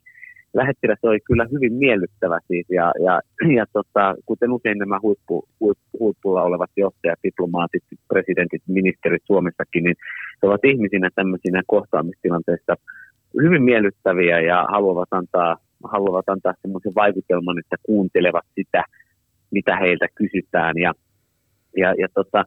[0.54, 3.20] Lähettiläs oli kyllä hyvin miellyttävä siis ja, ja,
[3.56, 9.96] ja tota, kuten usein nämä huippu, huippu, huippulla olevat johtajat, diplomaatit, presidentit, ministerit Suomessakin, niin
[10.42, 12.74] he ovat ihmisinä tämmöisinä kohtaamistilanteissa
[13.42, 18.84] hyvin miellyttäviä ja haluavat antaa, haluavat antaa semmoisen vaikutelman, että kuuntelevat sitä,
[19.50, 20.78] mitä heiltä kysytään.
[20.78, 20.92] Ja,
[21.76, 22.44] ja, ja tota,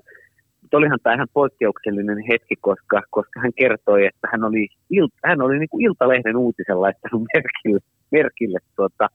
[0.73, 5.59] olihan tämä ihan poikkeuksellinen hetki, koska, koska hän kertoi, että hän oli, il, hän oli
[5.59, 7.79] niin kuin Iltalehden uutisen laittanut merkille,
[8.11, 9.07] merkille tuota,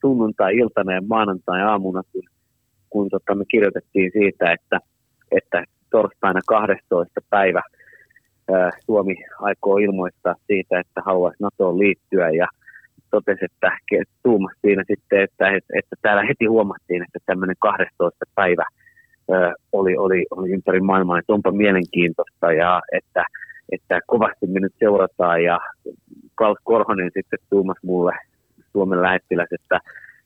[0.00, 2.22] sunnuntai-iltana ja maanantai-aamuna, kun,
[2.90, 4.78] kun tota, me kirjoitettiin siitä, että,
[5.32, 7.20] että torstaina 12.
[7.30, 7.62] päivä
[8.52, 12.46] ää, Suomi aikoo ilmoittaa siitä, että haluaisi NATOon liittyä ja
[13.10, 13.70] totesi, että
[14.22, 18.24] tuumasi siinä sitten, että, että, että täällä heti huomattiin, että tämmöinen 12.
[18.34, 18.64] päivä–
[19.72, 23.24] oli, oli, oli ympäri maailmaa, että onpa mielenkiintoista ja että,
[23.72, 25.60] että kovasti me nyt seurataan ja
[26.38, 28.12] Klaus Korhonen sitten tuumas mulle
[28.72, 29.80] Suomen lähettiläs, että,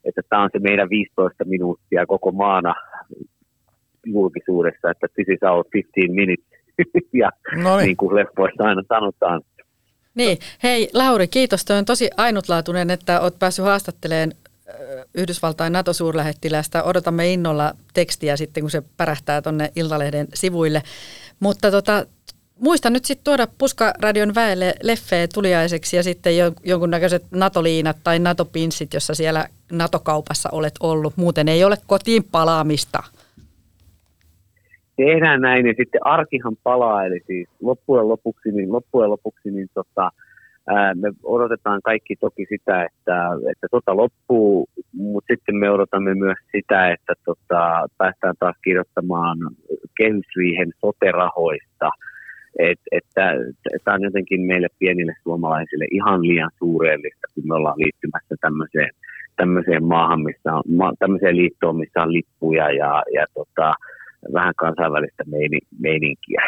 [0.05, 2.75] että tämä on se meidän 15 minuuttia koko maana
[4.05, 6.47] julkisuudessa, että this is our 15 minutes
[7.23, 7.31] ja
[7.63, 7.87] no niin.
[7.87, 9.43] niin kuin leffoissa aina sanotaan.
[10.15, 11.65] Niin, hei Lauri, kiitos.
[11.65, 14.33] Tuo on tosi ainutlaatuinen, että olet päässyt haastattelemaan
[15.15, 16.83] Yhdysvaltain NATO-suurlähettilästä.
[16.83, 20.83] Odotamme innolla tekstiä sitten, kun se pärähtää tuonne Iltalehden sivuille.
[21.41, 22.07] Mutta tota,
[22.61, 26.33] muista nyt sitten tuoda Puskaradion väelle leffeä tuliaiseksi ja sitten
[26.65, 31.17] jonkunnäköiset NATO-liinat tai NATO-pinssit, jossa siellä NATO-kaupassa olet ollut.
[31.17, 32.99] Muuten ei ole kotiin palaamista.
[34.97, 40.11] Tehdään näin ja sitten arkihan palaa, eli siis loppujen lopuksi, niin, loppujen lopuksi niin tota,
[40.95, 46.93] me odotetaan kaikki toki sitä, että, että sota loppuu, mutta sitten me odotamme myös sitä,
[46.93, 49.39] että tota, päästään taas kirjoittamaan
[49.97, 51.91] kehysriihen soterahoista.
[52.59, 52.81] Et,
[53.85, 58.91] tämä on jotenkin meille pienille suomalaisille ihan liian suureellista, kun me ollaan liittymässä tämmöiseen,
[59.37, 63.75] tämmöiseen maahan, missä on, ma, tämmöiseen liittoon, missä on lippuja ja, ja tota,
[64.33, 65.25] vähän kansainvälistä
[65.81, 66.43] meininkiä.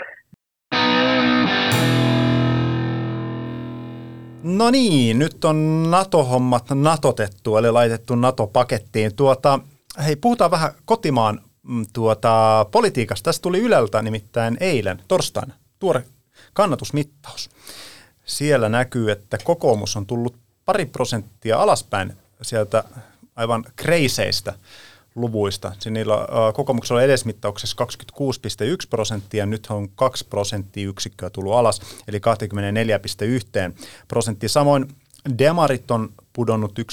[4.42, 9.14] No niin, nyt on NATO-hommat natotettu, eli laitettu NATO-pakettiin.
[9.16, 9.58] Tuota,
[10.04, 13.24] hei, puhutaan vähän kotimaan mm, tuota, politiikasta.
[13.24, 16.04] Tästä tuli Yleltä nimittäin eilen, torstaina, tuore
[16.52, 17.50] kannatusmittaus.
[18.24, 22.84] Siellä näkyy, että kokoomus on tullut pari prosenttia alaspäin sieltä
[23.36, 24.54] aivan kreiseistä
[25.14, 25.72] luvuista.
[25.78, 32.18] Siinä niillä kokoomuksella on edesmittauksessa 26,1 prosenttia, nyt on 2 prosenttiyksikköä tullut alas, eli
[33.68, 33.74] 24,1
[34.08, 34.48] prosenttia.
[34.48, 34.88] Samoin
[35.38, 36.84] demarit on pudonnut 1,1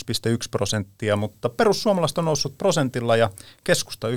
[0.52, 3.30] prosenttia, mutta perussuomalaiset on noussut prosentilla ja
[3.64, 4.14] keskusta 1,2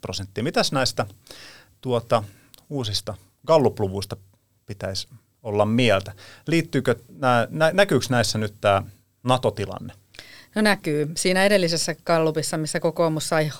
[0.00, 0.44] prosenttia.
[0.44, 1.06] Mitäs näistä
[1.80, 2.22] tuota,
[2.70, 3.14] uusista
[3.46, 4.16] Gallup-luvuista
[4.66, 5.08] pitäisi
[5.42, 6.12] olla mieltä?
[6.46, 8.82] Liittyykö, nä, näkyykö näissä nyt tämä
[9.22, 9.92] NATO-tilanne?
[10.54, 11.10] No näkyy.
[11.16, 13.50] Siinä edellisessä kallupissa, missä kokoomus sai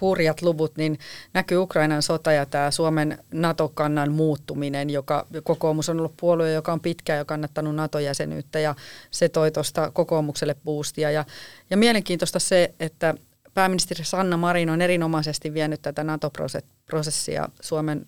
[0.00, 0.98] hurjat luvut, niin
[1.34, 6.80] näkyy Ukrainan sota ja tämä Suomen NATO-kannan muuttuminen, joka kokoomus on ollut puolue, joka on
[6.80, 8.74] pitkään jo kannattanut NATO-jäsenyyttä ja
[9.10, 11.10] se toi tuosta kokoomukselle boostia.
[11.10, 11.24] Ja,
[11.70, 13.14] ja mielenkiintoista se, että
[13.54, 18.06] pääministeri Sanna Marin on erinomaisesti vienyt tätä NATO-prosessia, Suomen,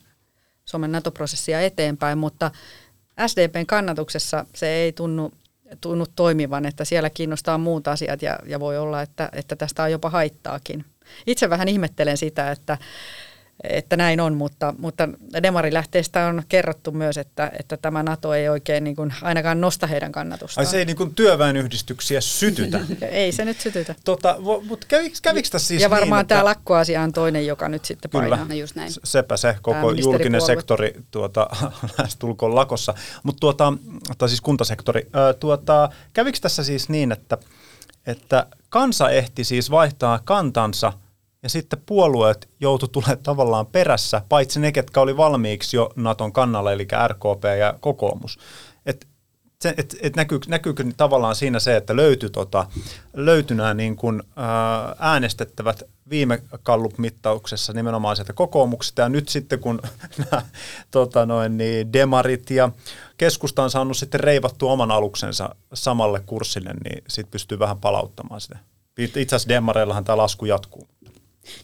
[0.65, 2.51] Suomen NATO-prosessia eteenpäin, mutta
[3.27, 5.33] SDPn kannatuksessa se ei tunnu,
[5.81, 9.91] tunnu toimivan, että siellä kiinnostaa muut asiat ja, ja voi olla, että, että tästä on
[9.91, 10.85] jopa haittaakin.
[11.27, 12.79] Itse vähän ihmettelen sitä, että,
[13.65, 15.09] että näin on, mutta, mutta
[15.43, 20.13] Demarilähteestä on kerrottu myös, että, että tämä NATO ei oikein niin kuin ainakaan nosta heidän
[20.13, 20.67] kannatustaan.
[20.67, 22.81] Ai se ei niin kuin työväenyhdistyksiä sytytä?
[23.11, 23.95] ei se nyt sytytä.
[24.05, 24.37] Tota,
[24.69, 26.35] mutta kävikö, kävikö tässä siis Ja varmaan niin, että...
[26.35, 28.29] tämä lakkoasia on toinen, joka nyt sitten Kyllä.
[28.29, 28.49] painaa.
[28.49, 28.93] No just näin.
[29.05, 31.47] Sepä se, koko julkinen sektori tuota,
[32.19, 33.73] tulkoon lakossa, mutta tuota,
[34.19, 35.07] tai siis kuntasektori.
[35.41, 37.39] Tuota, kävikö tässä siis niin, että,
[38.07, 40.93] että kansa ehti siis vaihtaa kantansa
[41.43, 46.73] ja sitten puolueet joutu tulemaan tavallaan perässä, paitsi ne, ketkä oli valmiiksi jo Naton kannalla,
[46.73, 48.39] eli RKP ja kokoomus.
[48.87, 49.07] Et,
[49.77, 52.67] et, et näkyy, näkyykö tavallaan siinä se, että löytyi, tota,
[53.15, 59.81] löytyi nämä niin kuin, ää, äänestettävät viime Gallup-mittauksessa nimenomaan sieltä kokoomuksesta, ja nyt sitten kun
[60.31, 60.43] nämä
[60.91, 62.71] tota noin, niin demarit ja
[63.17, 68.59] keskusta on saanut sitten reivattua oman aluksensa samalle kurssille, niin sitten pystyy vähän palauttamaan sitä.
[68.99, 70.89] Itse asiassa demareillahan tämä lasku jatkuu.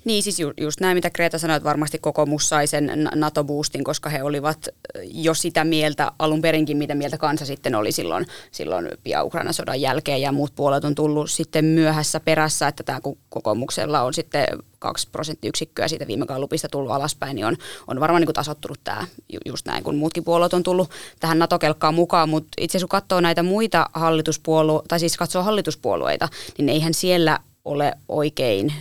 [0.04, 4.10] Niin, siis ju, just näin, mitä Kreta sanoi, että varmasti kokoomus sai sen NATO-boostin, koska
[4.10, 4.68] he olivat
[5.04, 9.80] jo sitä mieltä alun perinkin, mitä mieltä kansa sitten oli silloin, silloin pian Ukrainan sodan
[9.80, 14.46] jälkeen, ja muut puolet on tullut sitten myöhässä perässä, että tämä kokoomuksella on sitten
[14.78, 19.06] kaksi prosenttiyksikköä siitä viime kallupista tullut alaspäin, niin on, on varmaan niin tasottunut tämä
[19.46, 23.20] just näin, kun muutkin puolueet on tullut tähän NATO-kelkkaan mukaan, mutta itse asiassa kun katsoo
[23.20, 28.72] näitä muita hallituspuolueita, tai siis katsoo hallituspuolueita, niin eihän siellä ole oikein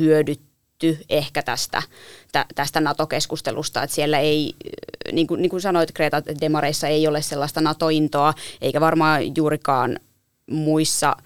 [0.00, 1.82] hyödytty ehkä tästä,
[2.32, 4.54] tä, tästä NATO-keskustelusta, että siellä ei,
[5.12, 9.98] niin kuin, niin kuin sanoit Kreta, demareissa ei ole sellaista NATO-intoa, eikä varmaan juurikaan
[10.50, 11.16] muissa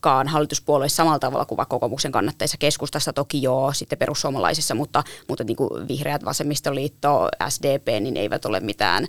[0.00, 5.56] kaan hallituspuolueissa samalla tavalla kuin kokoomuksen kannattajissa keskustassa toki joo, sitten perussuomalaisissa, mutta, mutta niin
[5.56, 9.06] kuin vihreät, vasemmistoliitto, SDP, niin eivät ole mitään,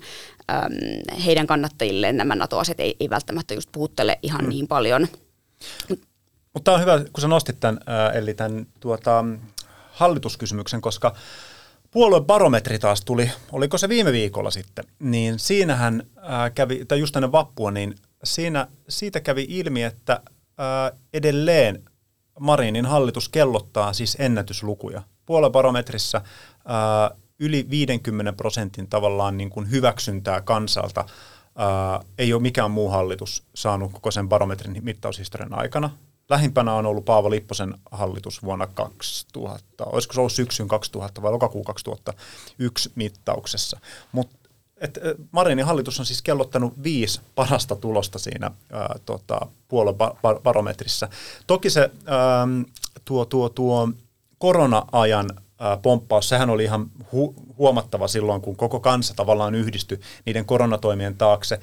[0.52, 4.50] äm, heidän kannattajilleen nämä NATO-aset ei, ei välttämättä just puhuttele ihan mm.
[4.50, 5.08] niin paljon.
[6.56, 7.80] Mutta on hyvä, kun sä nostit tämän,
[8.14, 9.26] eli tämän tuota,
[9.92, 11.16] hallituskysymyksen, koska
[11.92, 16.04] puoluebarometri taas tuli, oliko se viime viikolla sitten, niin siinähän
[16.56, 20.22] kävi, tai just ennen vappua, niin siinä, siitä kävi ilmi, että
[21.14, 21.84] edelleen
[22.40, 25.02] Marinin hallitus kellottaa siis ennätyslukuja.
[25.26, 26.22] Puoluebarometrissa
[26.66, 31.06] ää, yli 50 prosentin tavallaan niin kuin hyväksyntää kansalta
[32.18, 35.90] ei ole mikään muu hallitus saanut koko sen barometrin mittaushistorian aikana.
[36.30, 41.66] Lähimpänä on ollut Paavo Lipposen hallitus vuonna 2000, olisiko se ollut syksyn 2000 vai lokakuun
[41.66, 43.80] 2001 mittauksessa.
[44.12, 45.00] Mutta et,
[45.32, 51.10] Marinin hallitus on siis kellottanut viisi parasta tulosta siinä ää, tota, puoluebarometrissä.
[51.48, 52.48] Toki se ää,
[53.06, 53.90] tuo, tuo, tuo
[54.38, 60.46] korona-ajan ää, pomppaus, sehän oli ihan hu- huomattava silloin, kun koko kansa tavallaan yhdistyi niiden
[60.46, 61.60] koronatoimien taakse.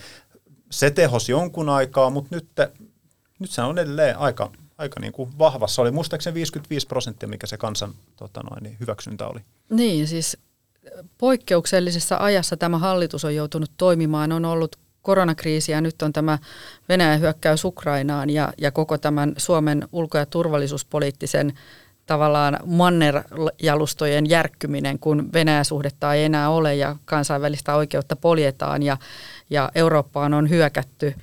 [0.70, 2.48] Se tehosi jonkun aikaa, mutta nyt
[3.43, 5.83] nyt se on edelleen aika, aika niin kuin vahvassa.
[5.83, 9.41] Oli muistaakseni 55 prosenttia, mikä se kansan tota noin, niin hyväksyntä oli.
[9.71, 10.39] Niin, siis
[11.19, 14.33] poikkeuksellisessa ajassa tämä hallitus on joutunut toimimaan.
[14.33, 16.39] On ollut koronakriisi ja nyt on tämä
[16.89, 21.53] Venäjän hyökkäys Ukrainaan ja, ja koko tämän Suomen ulko- ja turvallisuuspoliittisen
[22.07, 28.97] tavallaan mannerjalustojen järkkyminen, kun Venäjä-suhdetta ei enää ole ja kansainvälistä oikeutta poljetaan ja,
[29.51, 31.15] ja Eurooppaan on hyökätty–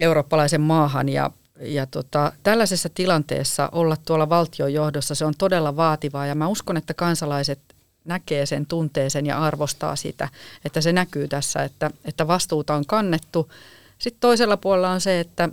[0.00, 1.30] eurooppalaisen maahan ja,
[1.60, 6.94] ja tota, tällaisessa tilanteessa olla tuolla valtiojohdossa, se on todella vaativaa ja mä uskon, että
[6.94, 7.60] kansalaiset
[8.04, 10.28] näkee sen, tuntee sen ja arvostaa sitä,
[10.64, 13.52] että se näkyy tässä, että, että vastuuta on kannettu.
[13.98, 15.48] Sitten toisella puolella on se, että,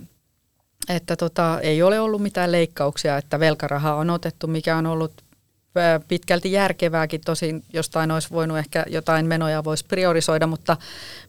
[0.88, 5.12] että tota, ei ole ollut mitään leikkauksia, että velkarahaa on otettu, mikä on ollut
[6.08, 10.76] pitkälti järkevääkin, tosin jostain olisi voinut ehkä jotain menoja voisi priorisoida, mutta,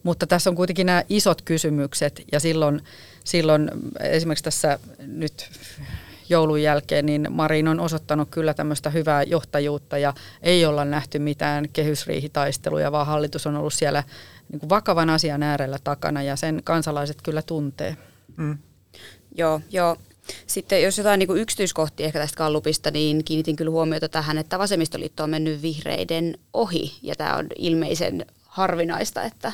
[0.03, 2.81] mutta tässä on kuitenkin nämä isot kysymykset ja silloin,
[3.23, 5.49] silloin esimerkiksi tässä nyt
[6.29, 11.69] joulun jälkeen, niin Marin on osoittanut kyllä tämmöistä hyvää johtajuutta ja ei olla nähty mitään
[11.73, 14.03] kehysriihitaisteluja, vaan hallitus on ollut siellä
[14.51, 17.97] niin kuin vakavan asian äärellä takana ja sen kansalaiset kyllä tuntee.
[18.37, 18.57] Mm.
[19.37, 19.97] Joo, joo.
[20.47, 25.23] Sitten jos jotain niin yksityiskohtia ehkä tästä kallupista, niin kiinnitin kyllä huomiota tähän, että vasemmistoliitto
[25.23, 26.93] on mennyt vihreiden ohi.
[27.01, 29.51] Ja tämä on ilmeisen harvinaista, että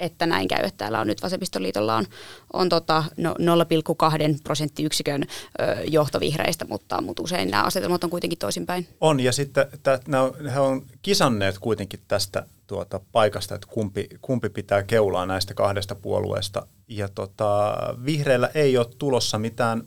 [0.00, 0.64] että näin käy.
[0.64, 2.06] Että täällä on nyt vasemmistoliitolla on,
[2.52, 8.38] on tota, no, 0,2 prosenttiyksikön ö, johto vihreistä, mutta, mutta usein nämä asetelmat on kuitenkin
[8.38, 8.88] toisinpäin.
[9.00, 10.00] On, ja sitten tä,
[10.54, 16.66] he on kisanneet kuitenkin tästä tuota, paikasta, että kumpi, kumpi pitää keulaa näistä kahdesta puolueesta.
[16.88, 19.82] Ja tota, vihreillä ei ole tulossa mitään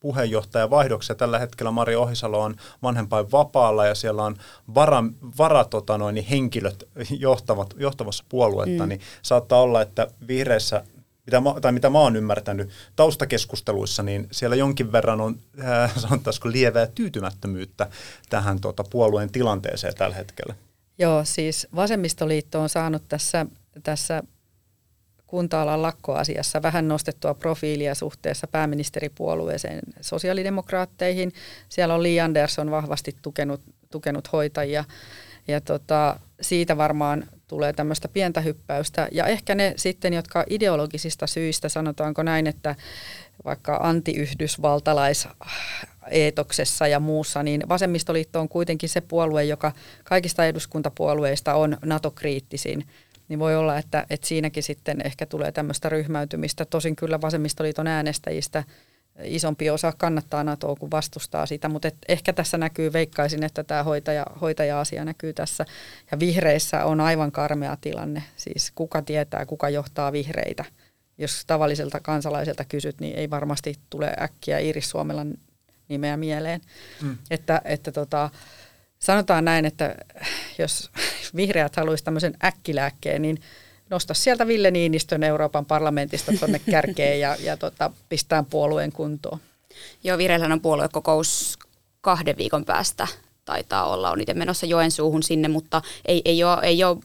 [0.00, 1.16] puheenjohtajavaihdoksia.
[1.16, 4.36] Tällä hetkellä Mari Ohisalo on vanhempain vapaalla ja siellä on
[4.74, 5.04] vara,
[5.38, 8.88] vara tota noin, niin henkilöt johtavat, johtavassa puoluetta, mm.
[8.88, 10.84] niin saattaa olla, että vihreissä
[11.28, 15.94] mitä mä, tai mitä mä oon ymmärtänyt taustakeskusteluissa, niin siellä jonkin verran on, äh,
[16.44, 17.86] lievää tyytymättömyyttä
[18.28, 20.54] tähän tota, puolueen tilanteeseen tällä hetkellä.
[20.98, 23.46] Joo, siis vasemmistoliitto on saanut tässä,
[23.82, 24.22] tässä
[25.28, 31.32] kunta-alan lakkoasiassa vähän nostettua profiilia suhteessa pääministeripuolueeseen sosiaalidemokraatteihin.
[31.68, 33.60] Siellä on Li Andersson vahvasti tukenut,
[33.90, 34.84] tukenut hoitajia
[35.48, 39.08] ja tota, siitä varmaan tulee tämmöistä pientä hyppäystä.
[39.12, 42.74] Ja ehkä ne sitten, jotka ideologisista syistä, sanotaanko näin, että
[43.44, 45.28] vaikka anti-yhdysvaltalais
[46.10, 49.72] eetoksessa ja muussa, niin vasemmistoliitto on kuitenkin se puolue, joka
[50.04, 52.84] kaikista eduskuntapuolueista on NATO-kriittisin
[53.28, 56.64] niin voi olla, että, että siinäkin sitten ehkä tulee tämmöistä ryhmäytymistä.
[56.64, 58.64] Tosin kyllä vasemmistoliiton äänestäjistä
[59.22, 63.82] isompi osa kannattaa NATOa kuin vastustaa sitä, mutta et ehkä tässä näkyy, veikkaisin, että tämä
[63.82, 65.64] hoitaja, hoitaja-asia näkyy tässä.
[66.10, 70.64] Ja vihreissä on aivan karmea tilanne, siis kuka tietää, kuka johtaa vihreitä.
[71.18, 75.34] Jos tavalliselta kansalaiselta kysyt, niin ei varmasti tule äkkiä Iris Suomelan
[75.88, 76.60] nimeä mieleen.
[77.02, 77.18] Mm.
[77.30, 78.30] Että, että tota,
[78.98, 79.94] sanotaan näin, että
[80.58, 80.90] jos
[81.36, 83.42] vihreät haluaisi tämmöisen äkkilääkkeen, niin
[83.90, 89.38] nosta sieltä Ville Niinistön Euroopan parlamentista tuonne kärkeen ja, ja tota, pistää puolueen kuntoon.
[90.04, 91.58] Joo, Vireillähän on puoluekokous
[92.00, 93.06] kahden viikon päästä
[93.44, 94.10] taitaa olla.
[94.10, 96.98] On itse menossa Joensuuhun sinne, mutta ei, ei, ole, ei ole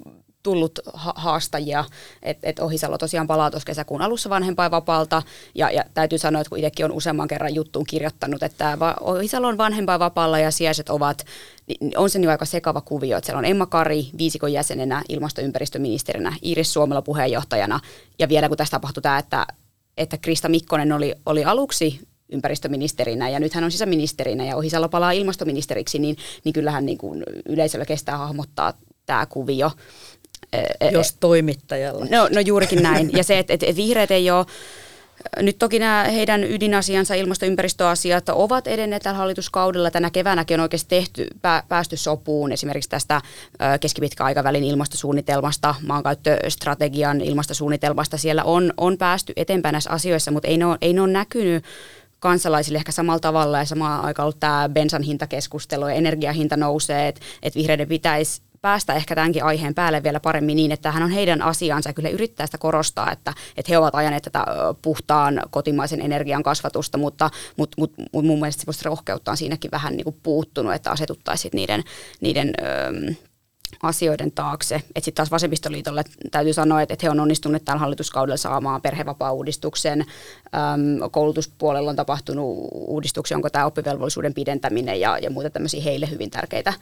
[0.44, 1.86] tullut ha- haastajia,
[2.22, 5.22] että et Ohisalo tosiaan palaa tuossa kesäkuun alussa vanhempainvapaalta,
[5.56, 9.48] ja, ja täytyy sanoa, että kun itsekin on useamman kerran juttuun kirjoittanut, että va- Ohisalo
[9.48, 11.26] on vanhempainvapaalla ja sijaiset ovat,
[11.68, 16.36] niin on se niin aika sekava kuvio, että siellä on Emma Kari viisikon jäsenenä, ilmastoympäristöministerinä,
[16.42, 17.80] Iris Suomella puheenjohtajana,
[18.20, 19.48] ja vielä kun tässä tapahtui tämä, että,
[19.98, 22.00] että Krista Mikkonen oli, oli aluksi
[22.34, 27.24] ympäristöministerinä ja nyt hän on sisäministerinä ja Ohisalo palaa ilmastoministeriksi, niin, niin kyllähän niin kuin
[27.46, 28.74] yleisöllä kestää hahmottaa
[29.06, 29.72] tämä kuvio.
[30.92, 32.06] Jos toimittajalla.
[32.10, 33.10] No, no juurikin näin.
[33.14, 34.46] Ja se, että, että vihreät ei ole
[35.42, 39.92] nyt toki nämä heidän ydinasiansa, ilmastoympäristöasiat ovat edenneet tällä hallituskaudella.
[39.92, 41.28] Tänä keväänäkin on oikeasti tehty,
[41.68, 43.22] päästy sopuun esimerkiksi tästä
[43.80, 48.18] keskipitkän aikavälin ilmastosuunnitelmasta, maankäyttöstrategian ilmastosuunnitelmasta.
[48.18, 51.64] Siellä on, on päästy eteenpäin näissä asioissa, mutta ei ne ole, ei ne ole näkynyt
[52.20, 57.22] kansalaisille ehkä samalla tavalla ja samaan aikaan ollut tämä bensan hintakeskustelu ja energiahinta nousee, että,
[57.44, 61.42] että vihreiden pitäisi päästä ehkä tämänkin aiheen päälle vielä paremmin niin, että hän on heidän
[61.42, 64.46] asiansa kyllä yrittää sitä korostaa, että, että he ovat ajaneet tätä
[64.82, 69.94] puhtaan kotimaisen energian kasvatusta, mutta, mutta, mutta, mutta mun mielestä se rohkeutta on siinäkin vähän
[69.98, 71.84] niin kuin puuttunut, että asetuttaisiin niiden,
[72.22, 72.54] niiden
[73.84, 74.82] asioiden taakse.
[74.96, 80.02] Sitten taas vasemmistoliitolle täytyy sanoa, että he on onnistuneet tällä hallituskaudella saamaan perhevapaa-uudistuksen.
[80.02, 86.30] Öm, koulutuspuolella on tapahtunut uudistuksia, onko tämä oppivelvollisuuden pidentäminen ja, ja muuta tämmöisiä heille hyvin
[86.30, 86.74] tärkeitä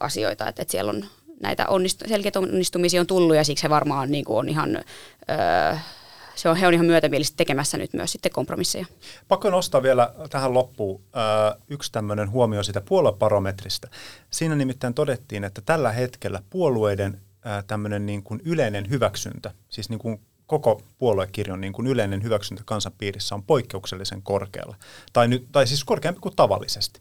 [0.00, 0.48] asioita.
[0.48, 1.04] Että et siellä on
[1.44, 4.76] näitä onnistu- selkeitä onnistumisia on tullut ja siksi he varmaan niin kuin on ihan...
[5.30, 5.76] Öö,
[6.34, 8.86] se on, he on ihan myötämielisesti tekemässä nyt myös sitten kompromisseja.
[9.28, 13.88] Pakko nostaa vielä tähän loppuun äh, yksi tämmöinen huomio sitä puolueparometrista.
[14.30, 19.98] Siinä nimittäin todettiin, että tällä hetkellä puolueiden äh, tämmöinen niin kuin yleinen hyväksyntä, siis niin
[19.98, 24.76] kuin koko puoluekirjon niin kuin yleinen hyväksyntä kansanpiirissä on poikkeuksellisen korkealla,
[25.12, 27.00] tai, nyt, tai siis korkeampi kuin tavallisesti.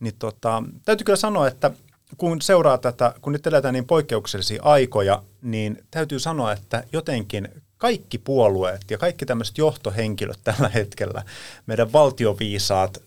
[0.00, 1.70] Niin tota, täytyy kyllä sanoa, että
[2.16, 8.18] kun seuraa tätä, kun nyt eletään niin poikkeuksellisia aikoja, niin täytyy sanoa, että jotenkin kaikki
[8.18, 11.22] puolueet ja kaikki tämmöiset johtohenkilöt tällä hetkellä,
[11.66, 13.02] meidän valtioviisaat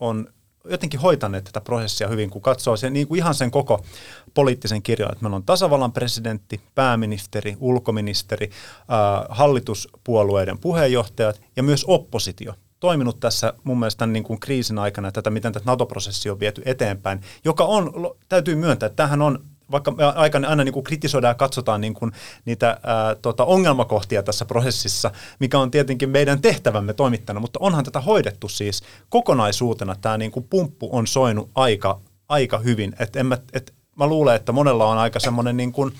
[0.00, 0.28] on
[0.64, 3.84] jotenkin hoitaneet tätä prosessia hyvin, kun katsoo sen, niin kuin ihan sen koko
[4.34, 8.50] poliittisen kirjan, että meillä on tasavallan presidentti, pääministeri, ulkoministeri,
[9.28, 15.52] hallituspuolueiden puheenjohtajat ja myös oppositio toiminut tässä mun mielestä niin kuin kriisin aikana, tätä miten
[15.52, 17.92] tätä NATO-prosessi on viety eteenpäin, joka on,
[18.28, 19.38] täytyy myöntää, että tämähän on
[19.70, 22.12] vaikka me aina, aina niin kuin kritisoidaan ja katsotaan niin kuin
[22.44, 28.00] niitä ää, tota, ongelmakohtia tässä prosessissa, mikä on tietenkin meidän tehtävämme toimittana, mutta onhan tätä
[28.00, 29.96] hoidettu siis kokonaisuutena.
[30.00, 32.94] Tämä niin kuin pumppu on soinut aika, aika hyvin.
[32.98, 35.92] Et en mä, et mä luulen, että monella on aika semmoinen niin kuin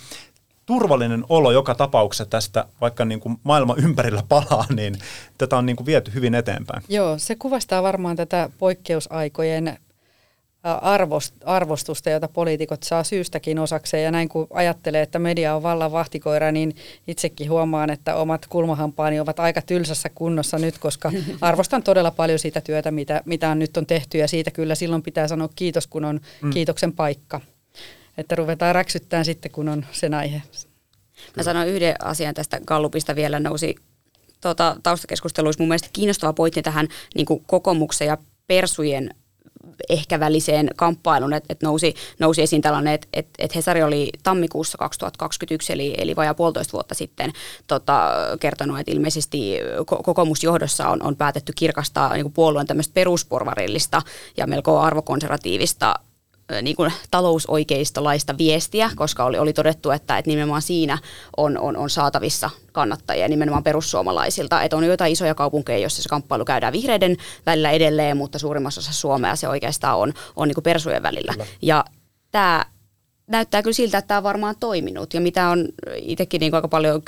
[0.71, 4.95] turvallinen olo joka tapauksessa tästä, vaikka niin kuin maailma ympärillä palaa, niin
[5.37, 6.83] tätä on niin kuin viety hyvin eteenpäin.
[6.89, 9.77] Joo, se kuvastaa varmaan tätä poikkeusaikojen
[11.45, 14.03] arvostusta, jota poliitikot saa syystäkin osakseen.
[14.03, 16.75] Ja näin kun ajattelee, että media on vallan vahtikoira, niin
[17.07, 21.11] itsekin huomaan, että omat kulmahampaani ovat aika tylsässä kunnossa nyt, koska
[21.41, 24.17] arvostan todella paljon sitä työtä, mitä, mitä on nyt on tehty.
[24.17, 26.49] Ja siitä kyllä silloin pitää sanoa kiitos, kun on mm.
[26.49, 27.41] kiitoksen paikka.
[28.21, 30.41] Että ruvetaan räksyttämään sitten, kun on sen aihe.
[31.37, 33.75] Mä sanon yhden asian tästä Gallupista vielä nousi
[34.41, 38.17] tuota, taustakeskusteluissa mun mielestä kiinnostava pointti tähän niin kokoomuksen ja
[38.47, 39.09] persujen
[39.89, 44.77] ehkä väliseen kamppailuun, että et nousi, nousi esiin tällainen, että et, et Hesari oli tammikuussa
[44.77, 47.33] 2021, eli, eli vajaa puolitoista vuotta sitten
[47.67, 54.01] tota, kertonut, että ilmeisesti kokoomusjohdossa on, on päätetty kirkastaa niin puolueen tämmöistä perusporvarillista
[54.37, 55.95] ja melko arvokonservatiivista
[56.61, 60.97] niin kuin talousoikeistolaista viestiä, koska oli, oli todettu, että, että nimenomaan siinä
[61.37, 64.63] on, on, on saatavissa kannattajia nimenomaan perussuomalaisilta.
[64.63, 69.01] Että on jotain isoja kaupunkeja, joissa se kamppailu käydään vihreiden välillä edelleen, mutta suurimmassa osassa
[69.01, 71.31] Suomea se oikeastaan on, on niin kuin persujen välillä.
[71.31, 71.45] Kyllä.
[71.61, 71.85] Ja
[72.31, 72.65] tämä
[73.31, 75.13] näyttää kyllä siltä, että tämä on varmaan toiminut.
[75.13, 77.01] Ja mitä on itsekin niin aika paljon,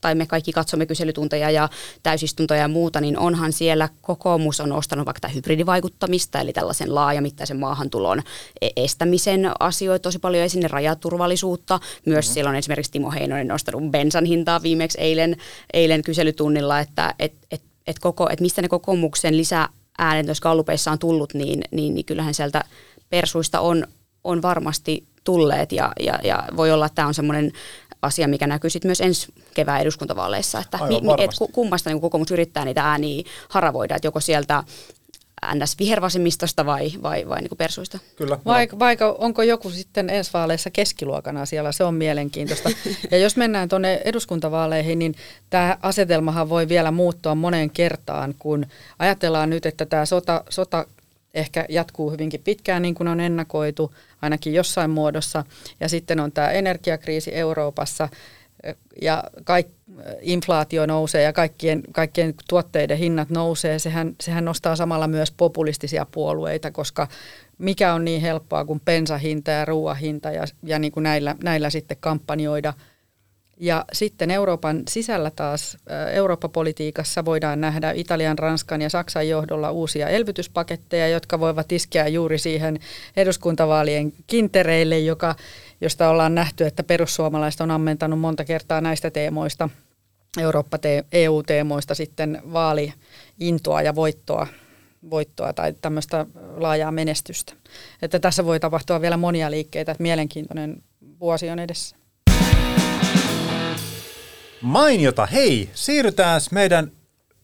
[0.00, 1.68] tai me kaikki katsomme kyselytunteja ja
[2.02, 7.56] täysistuntoja ja muuta, niin onhan siellä kokoomus on ostanut vaikka tämä hybridivaikuttamista, eli tällaisen laajamittaisen
[7.56, 8.22] maahantulon
[8.60, 11.80] e- estämisen asioita tosi paljon esine rajaturvallisuutta.
[12.06, 12.34] Myös mm-hmm.
[12.34, 15.36] siellä on esimerkiksi Timo Heinonen nostanut bensan hintaa viimeksi eilen,
[15.72, 20.98] eilen kyselytunnilla, että et, et, et koko, et mistä ne kokoomuksen lisää äänet gallupeissa on
[20.98, 22.64] tullut, niin, niin, niin kyllähän sieltä
[23.10, 23.86] persuista on,
[24.24, 27.52] on varmasti tulleet ja, ja, ja voi olla, että tämä on semmoinen
[28.02, 32.64] asia, mikä näkyy sitten myös ensi kevään eduskuntavaaleissa, että mi, et kummasta niin kokoomus yrittää
[32.64, 34.64] niitä ääniä haravoida, että joko sieltä
[35.54, 35.78] ns.
[35.78, 37.98] vihervasemmistosta vai, vai, vai niin persuista.
[38.16, 38.38] Kyllä.
[38.44, 42.70] Vaikka, vaikka onko joku sitten ensi vaaleissa keskiluokana siellä, se on mielenkiintoista.
[43.10, 45.14] ja jos mennään tuonne eduskuntavaaleihin, niin
[45.50, 48.66] tämä asetelmahan voi vielä muuttua moneen kertaan, kun
[48.98, 50.86] ajatellaan nyt, että tämä sota, sota
[51.34, 55.44] ehkä jatkuu hyvinkin pitkään niin kuin on ennakoitu, ainakin jossain muodossa.
[55.80, 58.08] Ja sitten on tämä energiakriisi Euroopassa
[59.02, 59.66] ja kaik,
[60.20, 63.78] inflaatio nousee ja kaikkien, kaikkien tuotteiden hinnat nousee.
[63.78, 67.08] Sehän, sehän nostaa samalla myös populistisia puolueita, koska
[67.58, 71.96] mikä on niin helppoa kuin pensahinta ja ruoahinta ja, ja niin kuin näillä, näillä sitten
[72.00, 72.74] kampanjoida–
[73.60, 75.76] ja sitten Euroopan sisällä taas
[76.12, 82.78] Eurooppa-politiikassa voidaan nähdä Italian, Ranskan ja Saksan johdolla uusia elvytyspaketteja, jotka voivat iskeä juuri siihen
[83.16, 85.34] eduskuntavaalien kintereille, joka,
[85.80, 89.68] josta ollaan nähty, että perussuomalaiset on ammentanut monta kertaa näistä teemoista,
[90.40, 94.46] Eurooppa-EU-teemoista sitten vaaliintoa ja voittoa
[95.10, 97.52] voittoa tai tämmöistä laajaa menestystä.
[98.02, 100.82] Että tässä voi tapahtua vielä monia liikkeitä, että mielenkiintoinen
[101.20, 101.99] vuosi on edessä.
[104.62, 105.26] Mainiota.
[105.26, 106.92] Hei, siirrytään meidän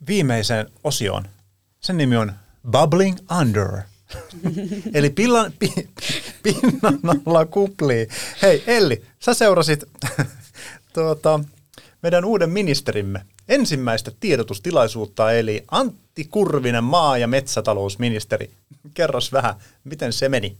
[0.06, 1.24] viimeiseen osioon.
[1.80, 2.32] Sen nimi on
[2.70, 3.82] Bubbling Under.
[4.94, 5.72] Eli pillan, pi,
[6.42, 8.08] pinnan alla kuplii.
[8.42, 9.84] Hei Elli, sä seurasit
[10.94, 11.40] tuota,
[12.02, 18.50] meidän uuden ministerimme ensimmäistä tiedotustilaisuutta, eli Antti Kurvinen, maa- ja metsätalousministeri.
[18.94, 19.54] Kerros vähän,
[19.84, 20.56] miten se meni?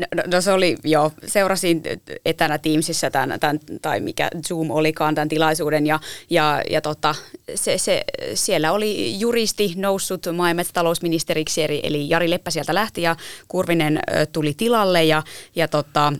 [0.00, 1.82] No, no, no se oli, joo, seurasin
[2.24, 7.14] etänä Teamsissa tämän, tämän, tai mikä Zoom olikaan tämän tilaisuuden ja, ja, ja tota,
[7.54, 13.16] se, se, siellä oli juristi noussut maa- ja metsätalousministeriksi, eli Jari Leppä sieltä lähti ja
[13.48, 14.00] Kurvinen
[14.32, 15.22] tuli tilalle ja,
[15.56, 16.12] ja tota,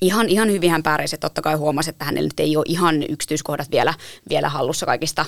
[0.00, 1.18] Ihan, ihan hyvin hän pärjäsi.
[1.18, 3.94] Totta kai huomasi, että hänellä nyt ei ole ihan yksityiskohdat vielä,
[4.28, 5.26] vielä hallussa kaikista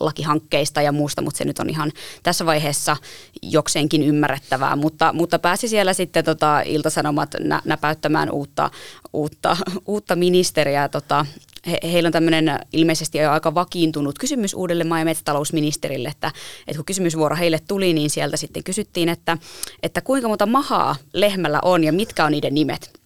[0.00, 1.92] lakihankkeista ja muusta, mutta se nyt on ihan
[2.22, 2.96] tässä vaiheessa
[3.42, 4.76] jokseenkin ymmärrettävää.
[4.76, 8.70] Mutta, mutta pääsi siellä sitten tota, Iltasanomat nä, näpäyttämään uutta,
[9.12, 9.56] uutta,
[9.86, 10.88] uutta ministeriä.
[10.88, 11.26] Tota,
[11.66, 16.32] he, heillä on tämmöinen ilmeisesti jo aika vakiintunut kysymys uudelle maa- ja metsätalousministerille, että,
[16.66, 19.38] että kun kysymysvuoro heille tuli, niin sieltä sitten kysyttiin, että,
[19.82, 23.01] että kuinka monta mahaa lehmällä on ja mitkä on niiden nimet.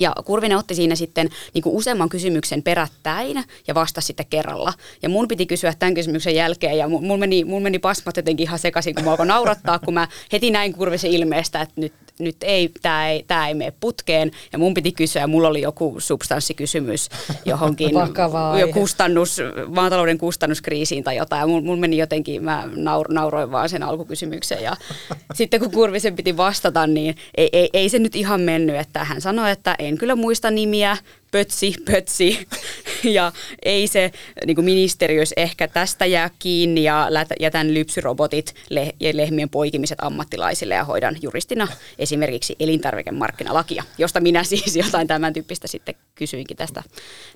[0.00, 4.72] Ja Kurvinen otti siinä sitten niin kuin useamman kysymyksen perättäin ja vastasi sitten kerralla.
[5.02, 8.58] Ja mun piti kysyä tämän kysymyksen jälkeen ja mulla meni, mul meni pasmat jotenkin ihan
[8.58, 12.70] sekaisin, kun mä alkoin naurattaa, kun mä heti näin Kurvisen ilmeestä, että nyt, nyt ei,
[12.82, 14.30] tämä ei, tää ei mene putkeen.
[14.52, 17.08] Ja mun piti kysyä, mulla oli joku substanssikysymys
[17.44, 17.90] johonkin
[18.74, 21.40] kustannus, maatalouden kustannuskriisiin tai jotain.
[21.40, 24.62] Ja mulla mul meni jotenkin, mä naur, nauroin vaan sen alkukysymyksen.
[24.62, 24.76] Ja
[25.34, 29.20] sitten kun Kurvisen piti vastata, niin ei, ei, ei se nyt ihan mennyt, että hän
[29.20, 30.96] sanoi, että en kyllä muista nimiä,
[31.30, 32.48] pötsi, pötsi,
[33.16, 33.32] ja
[33.64, 34.12] ei se
[34.46, 37.08] niin kuin ministeriössä ehkä tästä jää kiinni ja
[37.40, 38.54] jätän lypsyrobotit
[39.00, 41.68] ja lehmien poikimiset ammattilaisille ja hoidan juristina
[41.98, 46.82] esimerkiksi elintarvikemarkkinalakia, josta minä siis jotain tämän tyyppistä sitten kysyinkin tästä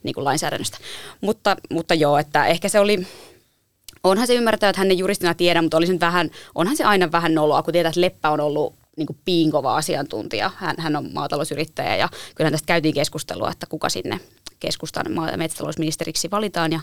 [0.03, 0.79] niin kuin lainsäädännöstä.
[1.21, 3.07] Mutta, mutta joo, että ehkä se oli,
[4.05, 7.35] onhan se ymmärtää, että hän ei juristina tiedä, mutta olisin vähän, onhan se aina vähän
[7.35, 10.51] noloa, kun tietää, että Leppä on ollut niin kuin piinkova asiantuntija.
[10.57, 14.21] Hän, hän on maatalousyrittäjä ja kyllähän tästä käytiin keskustelua, että kuka sinne
[14.61, 16.81] keskustan maa- ja metsätalousministeriksi valitaan ja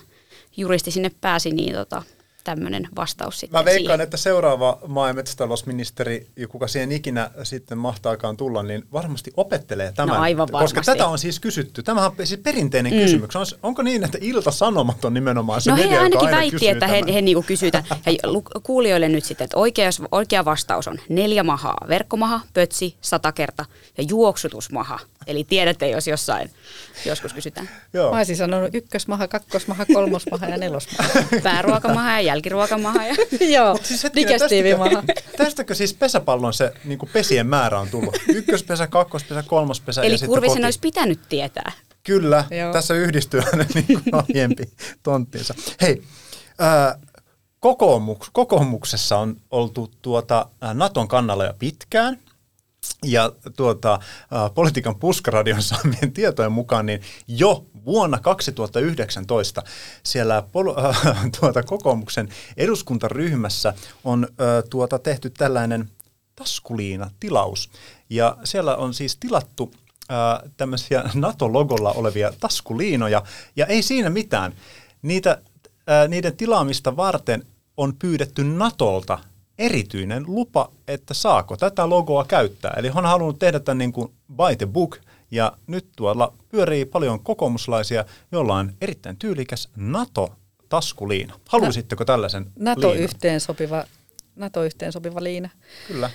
[0.57, 2.03] juristi sinne pääsi, niin tota,
[2.43, 4.01] tämmöinen vastaus sitten Mä veikkaan, siihen.
[4.01, 9.91] että seuraava maa- ja metsätalousministeri, ja kuka siihen ikinä sitten mahtaakaan tulla, niin varmasti opettelee
[9.95, 10.15] tämän.
[10.15, 10.81] No aivan Koska varmasti.
[10.85, 11.83] tätä on siis kysytty.
[11.83, 12.99] Tämä on siis perinteinen mm.
[12.99, 13.35] kysymys.
[13.35, 16.51] On, onko niin, että Ilta-Sanomat on nimenomaan se No he media, joka ainakin aina väitti,
[16.51, 17.13] kysyy että he, tämän?
[17.13, 17.83] he niinku kysytään.
[18.23, 21.77] Lu- kuulijoille nyt sitten, että oikea, oikea vastaus on neljä mahaa.
[21.87, 23.65] Verkkomaha, pötsi, sata kerta
[23.97, 24.99] ja juoksutusmaha.
[25.27, 26.49] Eli tiedätte, jos jossain
[27.05, 27.69] joskus kysytään.
[27.93, 28.11] Joo.
[28.11, 31.09] Mä olisin sanonut ykkösmaha, kakkosmaha, kolmosmaha ja nelosmaha.
[31.43, 33.05] Pääruokamaha ja jälkiruokamaha.
[33.05, 33.15] Ja
[33.55, 34.89] Joo, siis hetkinen, digestiivimaha.
[34.89, 38.17] Tästäkö, tästäkö siis pesäpallon se niin pesien määrä on tullut?
[38.27, 40.65] Ykköspesä, kakkospesä, kolmospesä Eli ja sitten Kurvisen koti.
[40.65, 41.71] olisi pitänyt tietää.
[42.03, 42.73] Kyllä, Joo.
[42.73, 44.63] tässä yhdistyy hänen niin aiempi
[45.03, 45.53] tonttinsa.
[45.81, 46.03] Hei,
[46.59, 46.99] ää,
[47.59, 52.19] kokoomuks, kokoomuksessa on oltu tuota, ää, Naton kannalla jo pitkään.
[53.05, 53.99] Ja tuota,
[54.53, 59.63] politiikan puskaradion saamien tietojen mukaan, niin jo vuonna 2019
[60.03, 61.01] siellä pol- äh,
[61.39, 63.73] tuota, kokoomuksen eduskuntaryhmässä
[64.03, 65.89] on äh, tuota, tehty tällainen
[66.35, 67.69] taskuliina-tilaus.
[68.09, 69.71] Ja siellä on siis tilattu
[70.09, 73.23] ää, tämmöisiä NATO-logolla olevia taskuliinoja,
[73.55, 74.53] ja ei siinä mitään.
[75.01, 75.41] Niitä,
[75.87, 77.45] ää, niiden tilaamista varten
[77.77, 79.19] on pyydetty NATOlta
[79.61, 82.73] erityinen lupa, että saako tätä logoa käyttää.
[82.77, 84.97] Eli on halunnut tehdä tämän niin kuin by the book,
[85.31, 91.39] ja nyt tuolla pyörii paljon kokoomuslaisia, joilla on erittäin tyylikäs NATO-taskuliina.
[91.49, 92.75] Haluaisitteko tällaisen liinan?
[92.75, 93.83] NATO-yhteen sopiva,
[94.35, 95.49] NATO-yhteen sopiva liina.
[95.87, 96.09] Kyllä.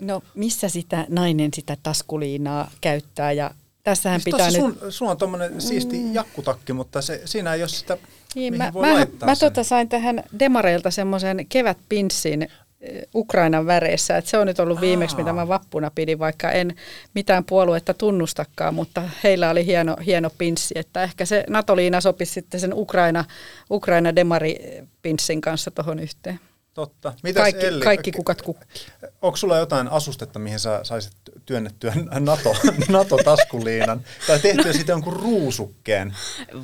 [0.00, 3.50] No missä sitä nainen sitä taskuliinaa käyttää ja
[3.84, 4.56] tässähän Siis pitää nyt...
[4.60, 7.98] sun, sun on tommonen siisti jakkutakki, mutta se, siinä ei ole sitä,
[8.34, 9.52] Niin, mihin mä, voi mä, laittaa mä sen.
[9.52, 12.42] tota sain tähän Demareilta semmoisen kevätpinssin
[12.80, 14.16] eh, Ukrainan väreissä.
[14.16, 16.76] Et se on nyt ollut viimeksi, mitä mä vappuna pidin, vaikka en
[17.14, 22.60] mitään puoluetta tunnustakaan, mutta heillä oli hieno, hieno pinssi, että ehkä se NATO-liina sopisi sitten
[22.60, 23.24] sen Ukraina,
[23.70, 26.40] Ukraina Demari-pinssin kanssa tuohon yhteen.
[26.74, 27.14] Totta.
[27.22, 28.86] Mitäs Kaikki, Elli, kaikki kukat kukki.
[29.22, 31.12] Onko sulla jotain asustetta, mihin sä saisit
[31.46, 32.54] työnnettyä NATO,
[32.88, 34.00] NATO-taskuliinan?
[34.26, 36.16] Tai tehtyä siitä jonkun ruusukkeen?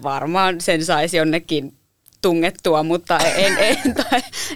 [0.03, 1.78] Varmaan sen saisi jonnekin
[2.23, 3.79] tungettua, mutta en, en,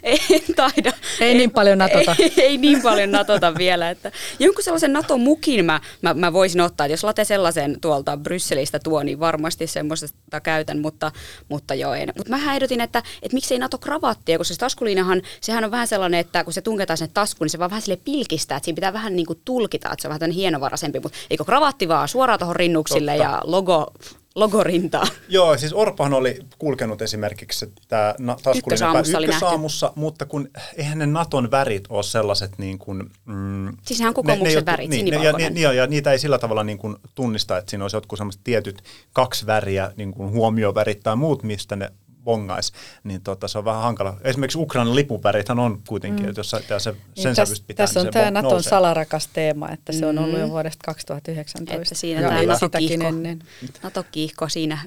[0.03, 0.93] en, en taida.
[1.21, 2.17] Ei niin paljon natota.
[2.19, 3.91] Ei, ei niin paljon natota vielä.
[3.91, 6.87] Että jonkun sellaisen NATO-mukin mä, mä, mä voisin ottaa.
[6.87, 11.13] että Jos late sellaisen tuolta Brysselistä tuo, niin varmasti semmoisesta käytän, mutta,
[11.49, 12.07] mutta joo ei.
[12.07, 16.45] Mutta mä ehdotin, että, että miksei NATO-kravattia, koska se taskuliinahan, sehän on vähän sellainen, että
[16.45, 19.17] kun se tunketaan sinne taskuun, niin se vaan vähän sille pilkistää, että siinä pitää vähän
[19.17, 23.13] niin kuin tulkita, että se on vähän hienovaraisempi, mutta eikö kravatti vaan suoraan tuohon rinnuksille
[23.13, 23.25] Totta.
[23.25, 23.93] ja logo,
[24.35, 25.09] logorintaan.
[25.29, 28.15] Joo, siis Orpahan oli kulkenut esimerkiksi tämä
[28.57, 29.37] Ykkösaamussa oli nähty.
[29.37, 33.11] ykkösaamussa, mutta kun eihän ne Naton värit ole sellaiset niin kuin...
[33.25, 35.63] Mm, Siis nehän on kokoomuksen ne, ne, värit, niin, ne, ja, sinivalkoinen.
[35.63, 38.83] ja, ja, niitä ei sillä tavalla niin kuin tunnista, että siinä olisi jotkut sellaiset tietyt
[39.13, 41.93] kaksi väriä, niin kuin huomiovärit tai muut, mistä ne
[42.25, 42.73] bongais,
[43.05, 44.17] niin tota, se on vähän hankala.
[44.25, 46.29] Esimerkiksi Ukrainan lipuvärithän on kuitenkin, mm.
[46.29, 48.51] että jos sä- tää se, sen Niin täs, pitää, tässä niin on se tämä Naton
[48.51, 48.71] nousee.
[48.71, 50.51] salarakas teema, että se on ollut jo Mm.
[50.51, 51.75] vuodesta 2019.
[51.83, 53.43] Että siinä ja tämä sitäkin NATO-kiihko, ennen.
[53.83, 54.79] NATO-kiihko siinä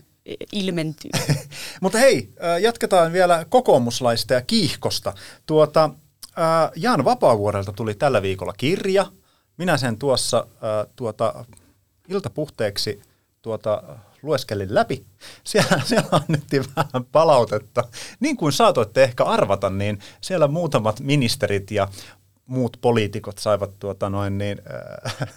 [0.51, 1.11] ilmentyy.
[1.81, 2.29] Mutta hei,
[2.61, 5.13] jatketaan vielä kokoomuslaista ja kiihkosta.
[5.45, 5.89] Tuota,
[6.75, 9.05] Jaan Vapaavuorelta tuli tällä viikolla kirja.
[9.57, 10.47] Minä sen tuossa
[10.95, 11.45] tuota,
[12.09, 13.01] iltapuhteeksi
[13.41, 13.83] tuota,
[14.25, 15.05] lueskelin läpi.
[15.43, 17.83] Siellä, siellä annettiin vähän palautetta.
[18.19, 21.87] Niin kuin saatoitte ehkä arvata, niin siellä muutamat ministerit ja
[22.45, 24.61] muut poliitikot saivat tuota noin niin,
[25.19, 25.29] äh,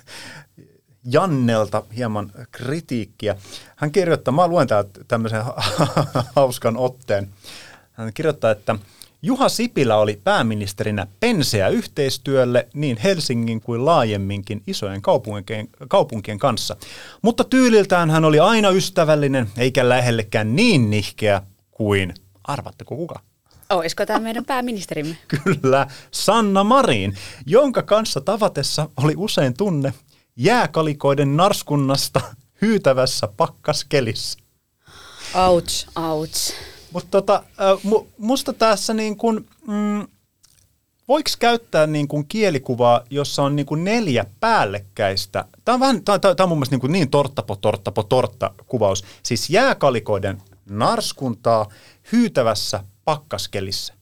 [1.04, 3.36] Jannelta hieman kritiikkiä.
[3.76, 5.42] Hän kirjoittaa, mä luen täältä tämmöisen
[6.36, 7.28] hauskan otteen.
[7.92, 8.76] Hän kirjoittaa, että
[9.22, 16.76] Juha Sipilä oli pääministerinä penseä yhteistyölle niin Helsingin kuin laajemminkin isojen kaupunkien, kaupunkien kanssa.
[17.22, 22.14] Mutta tyyliltään hän oli aina ystävällinen eikä lähellekään niin nihkeä kuin,
[22.44, 23.20] arvatteko kuka?
[23.70, 25.16] Olisiko tämä meidän pääministerimme?
[25.44, 27.14] Kyllä, Sanna Marin,
[27.46, 29.92] jonka kanssa tavatessa oli usein tunne
[30.36, 32.20] jääkalikoiden narskunnasta
[32.62, 34.38] hyytävässä pakkaskelissä.
[35.34, 35.88] Ouch.
[35.96, 36.54] Ouch.
[36.92, 37.42] Mutta tota,
[37.82, 40.06] mu, musta tässä niin kuin, mm,
[41.08, 45.44] voiko käyttää niin kuin kielikuvaa, jossa on niin kuin neljä päällekkäistä?
[45.64, 49.04] Tämä on, vähän, tämä, tämä on mun mielestä niin, kuin niin torttapo, torttapo, tortta kuvaus.
[49.22, 51.66] Siis jääkalikoiden narskuntaa
[52.12, 53.94] hyytävässä pakkaskelissä.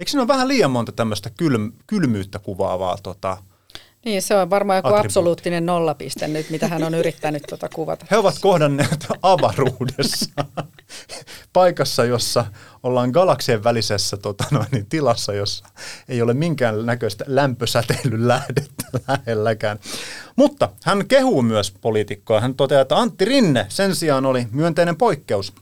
[0.00, 3.36] Eikö siinä ole vähän liian monta tämmöistä kylm, kylmyyttä kuvaavaa tota,
[4.04, 5.06] Niin, se on varmaan joku Attribuutti.
[5.06, 8.06] absoluuttinen nollapiste nyt, mitä hän on yrittänyt tuota kuvata.
[8.10, 10.30] He ovat kohdanneet avaruudessa
[11.52, 12.44] paikassa, jossa
[12.82, 15.64] ollaan galaksien välisessä tota noin, niin tilassa, jossa
[16.08, 19.78] ei ole minkään näköistä lämpösäteilyn lähdettä lähelläkään.
[20.36, 22.40] Mutta hän kehuu myös poliitikkoa.
[22.40, 25.52] Hän toteaa, että Antti Rinne sen sijaan oli myönteinen poikkeus.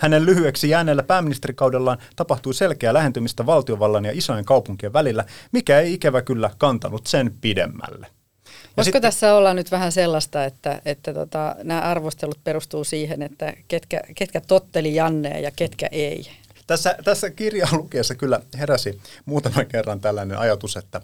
[0.00, 6.22] Hänen lyhyeksi jääneellä pääministerikaudellaan tapahtui selkeä lähentymistä valtiovallan ja isojen kaupunkien välillä, mikä ei ikävä
[6.22, 8.06] kyllä kantanut sen pidemmälle.
[8.06, 13.22] Ja Voisiko sitten- tässä olla nyt vähän sellaista, että, että tota, nämä arvostelut perustuu siihen,
[13.22, 16.30] että ketkä, ketkä totteli Jannea ja ketkä ei?
[16.66, 21.00] Tässä, tässä kirjaa lukiessa kyllä heräsi muutaman kerran tällainen ajatus, että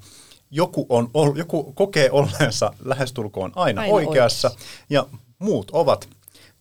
[0.50, 4.50] joku, on, joku kokee olleensa lähestulkoon aina, Aina oikeassa
[4.90, 5.06] ja
[5.38, 6.08] muut ovat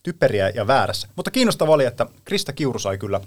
[0.06, 1.08] typeriä ja väärässä.
[1.16, 3.20] Mutta kiinnostava oli, että Krista Kiuru sai kyllä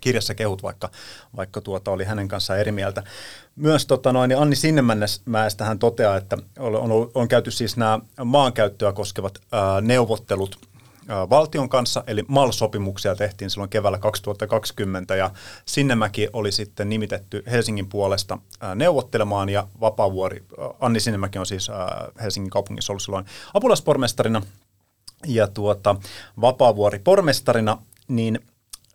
[0.00, 0.90] kirjassa kehut, vaikka,
[1.36, 3.02] vaikka tuota oli hänen kanssaan eri mieltä.
[3.56, 8.92] Myös tota noin, niin Anni Sinnemäestä hän toteaa, että on, on, käyty siis nämä maankäyttöä
[8.92, 10.56] koskevat ää, neuvottelut
[11.08, 15.30] ää, valtion kanssa, eli MAL-sopimuksia tehtiin silloin keväällä 2020, ja
[15.64, 21.70] Sinnemäki oli sitten nimitetty Helsingin puolesta ää, neuvottelemaan, ja Vapaavuori, ää, Anni Sinnemäki on siis
[21.70, 24.42] ää, Helsingin kaupungissa ollut silloin apulaispormestarina,
[25.26, 25.96] ja tuota,
[26.40, 28.40] Vapaavuori pormestarina, niin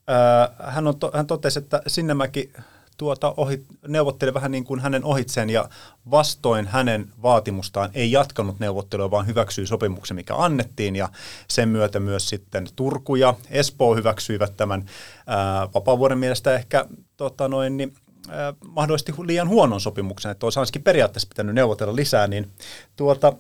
[0.08, 2.52] ää, hän, on to, hän totesi, että Sinnemäki
[2.98, 5.70] tuota, ohi, neuvotteli vähän niin kuin hänen ohitseen ja
[6.12, 10.96] vastoin hänen vaatimustaan ei jatkanut neuvottelua, vaan hyväksyi sopimuksen, mikä annettiin.
[10.96, 11.10] Ja
[11.48, 14.86] sen myötä myös sitten Turku ja Espoo hyväksyivät tämän
[15.28, 16.86] ää, Vapaavuoren mielestä ehkä
[17.18, 17.94] tota noin, niin,
[18.30, 22.52] ää, mahdollisesti liian huonon sopimuksen, että olisi ainakin periaatteessa pitänyt neuvotella lisää, niin
[22.96, 23.34] tuota,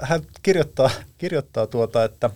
[0.00, 2.30] hän kirjoittaa, kirjoittaa tuota, että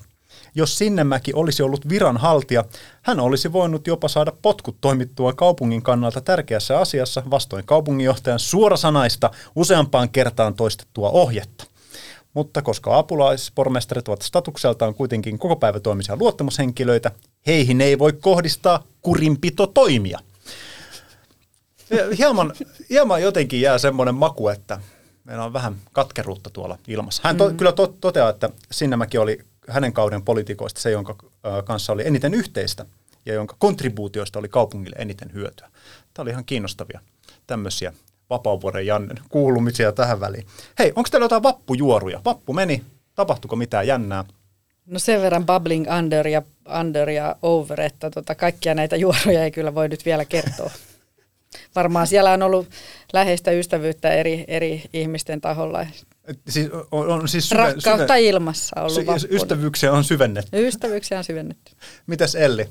[0.55, 2.65] jos Sinnemäki olisi ollut viranhaltija,
[3.03, 10.09] hän olisi voinut jopa saada potkut toimittua kaupungin kannalta tärkeässä asiassa vastoin kaupunginjohtajan suorasanaista useampaan
[10.09, 11.65] kertaan toistettua ohjetta.
[12.35, 17.11] Mutta koska apulaispormestarit ovat statukseltaan kuitenkin koko päivätoimisia luottamushenkilöitä,
[17.47, 20.19] heihin ei voi kohdistaa kurinpitotoimia.
[22.19, 22.53] Hieman,
[22.91, 24.81] hieman jotenkin jää semmoinen maku, että
[25.25, 27.23] meillä on vähän katkeruutta tuolla ilmassa.
[27.25, 27.57] Hän to, mm.
[27.57, 31.17] kyllä to, toteaa, että Sinnemäki oli hänen kauden poliitikoista se, jonka
[31.65, 32.87] kanssa oli eniten yhteistä
[33.27, 35.69] ja jonka kontribuutioista oli kaupungille eniten hyötyä.
[36.15, 37.01] Tämä oli ihan kiinnostavia
[37.47, 37.93] tämmöisiä
[38.31, 40.47] Vapaavuoren Jannen kuulumisia tähän väliin.
[40.79, 42.21] Hei, onko teillä jotain vappujuoruja?
[42.25, 42.83] Vappu meni,
[43.15, 44.25] tapahtuiko mitään jännää?
[44.87, 46.43] No sen verran bubbling under ja,
[46.81, 50.71] under ja over, että tota, kaikkia näitä juoruja ei kyllä voi nyt vielä kertoa.
[51.75, 52.69] Varmaan siellä on ollut
[53.13, 55.83] läheistä ystävyyttä eri, eri ihmisten taholla.
[55.83, 59.29] Et Siis on, on siis Rakkautta ilmassa ollut sy- vappuna.
[59.31, 60.67] ystävyyksiä on syvennetty.
[60.67, 61.73] Ystävyyksiä on syvennetty.
[62.07, 62.69] Mitäs Elli?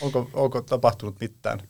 [0.00, 1.60] Onko, onko tapahtunut mitään?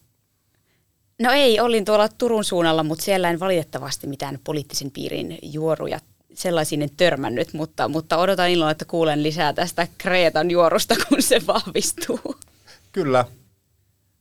[1.23, 6.01] No ei, olin tuolla Turun suunnalla, mutta siellä en valitettavasti mitään poliittisen piirin juoruja
[6.35, 11.41] sellaisiin en törmännyt, mutta, mutta odotan ilolla, että kuulen lisää tästä Kreetan juorusta, kun se
[11.47, 12.21] vahvistuu.
[12.93, 13.25] Kyllä.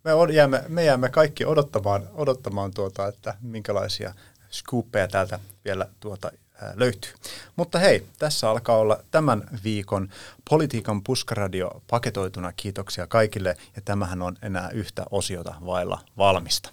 [0.04, 4.14] Me, od- jäämme, me jäämme kaikki odottamaan, odottamaan tuota, että minkälaisia
[4.52, 6.32] scooppeja täältä vielä tuota,
[6.76, 7.12] löytyy.
[7.56, 10.10] Mutta hei, tässä alkaa olla tämän viikon
[10.50, 12.54] Politiikan puskaradio paketoituna.
[12.54, 16.70] Kiitoksia kaikille ja tämähän on enää yhtä osiota vailla valmista.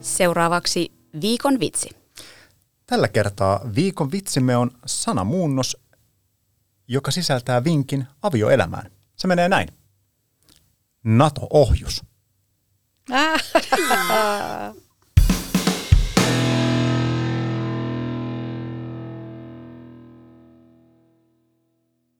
[0.00, 1.90] Seuraavaksi viikon vitsi.
[2.86, 5.76] Tällä kertaa viikon vitsimme on sanamuunnos,
[6.92, 8.90] joka sisältää vinkin avioelämään.
[9.16, 9.68] Se menee näin.
[11.04, 12.04] NATO-ohjus.
[13.10, 13.40] Ah,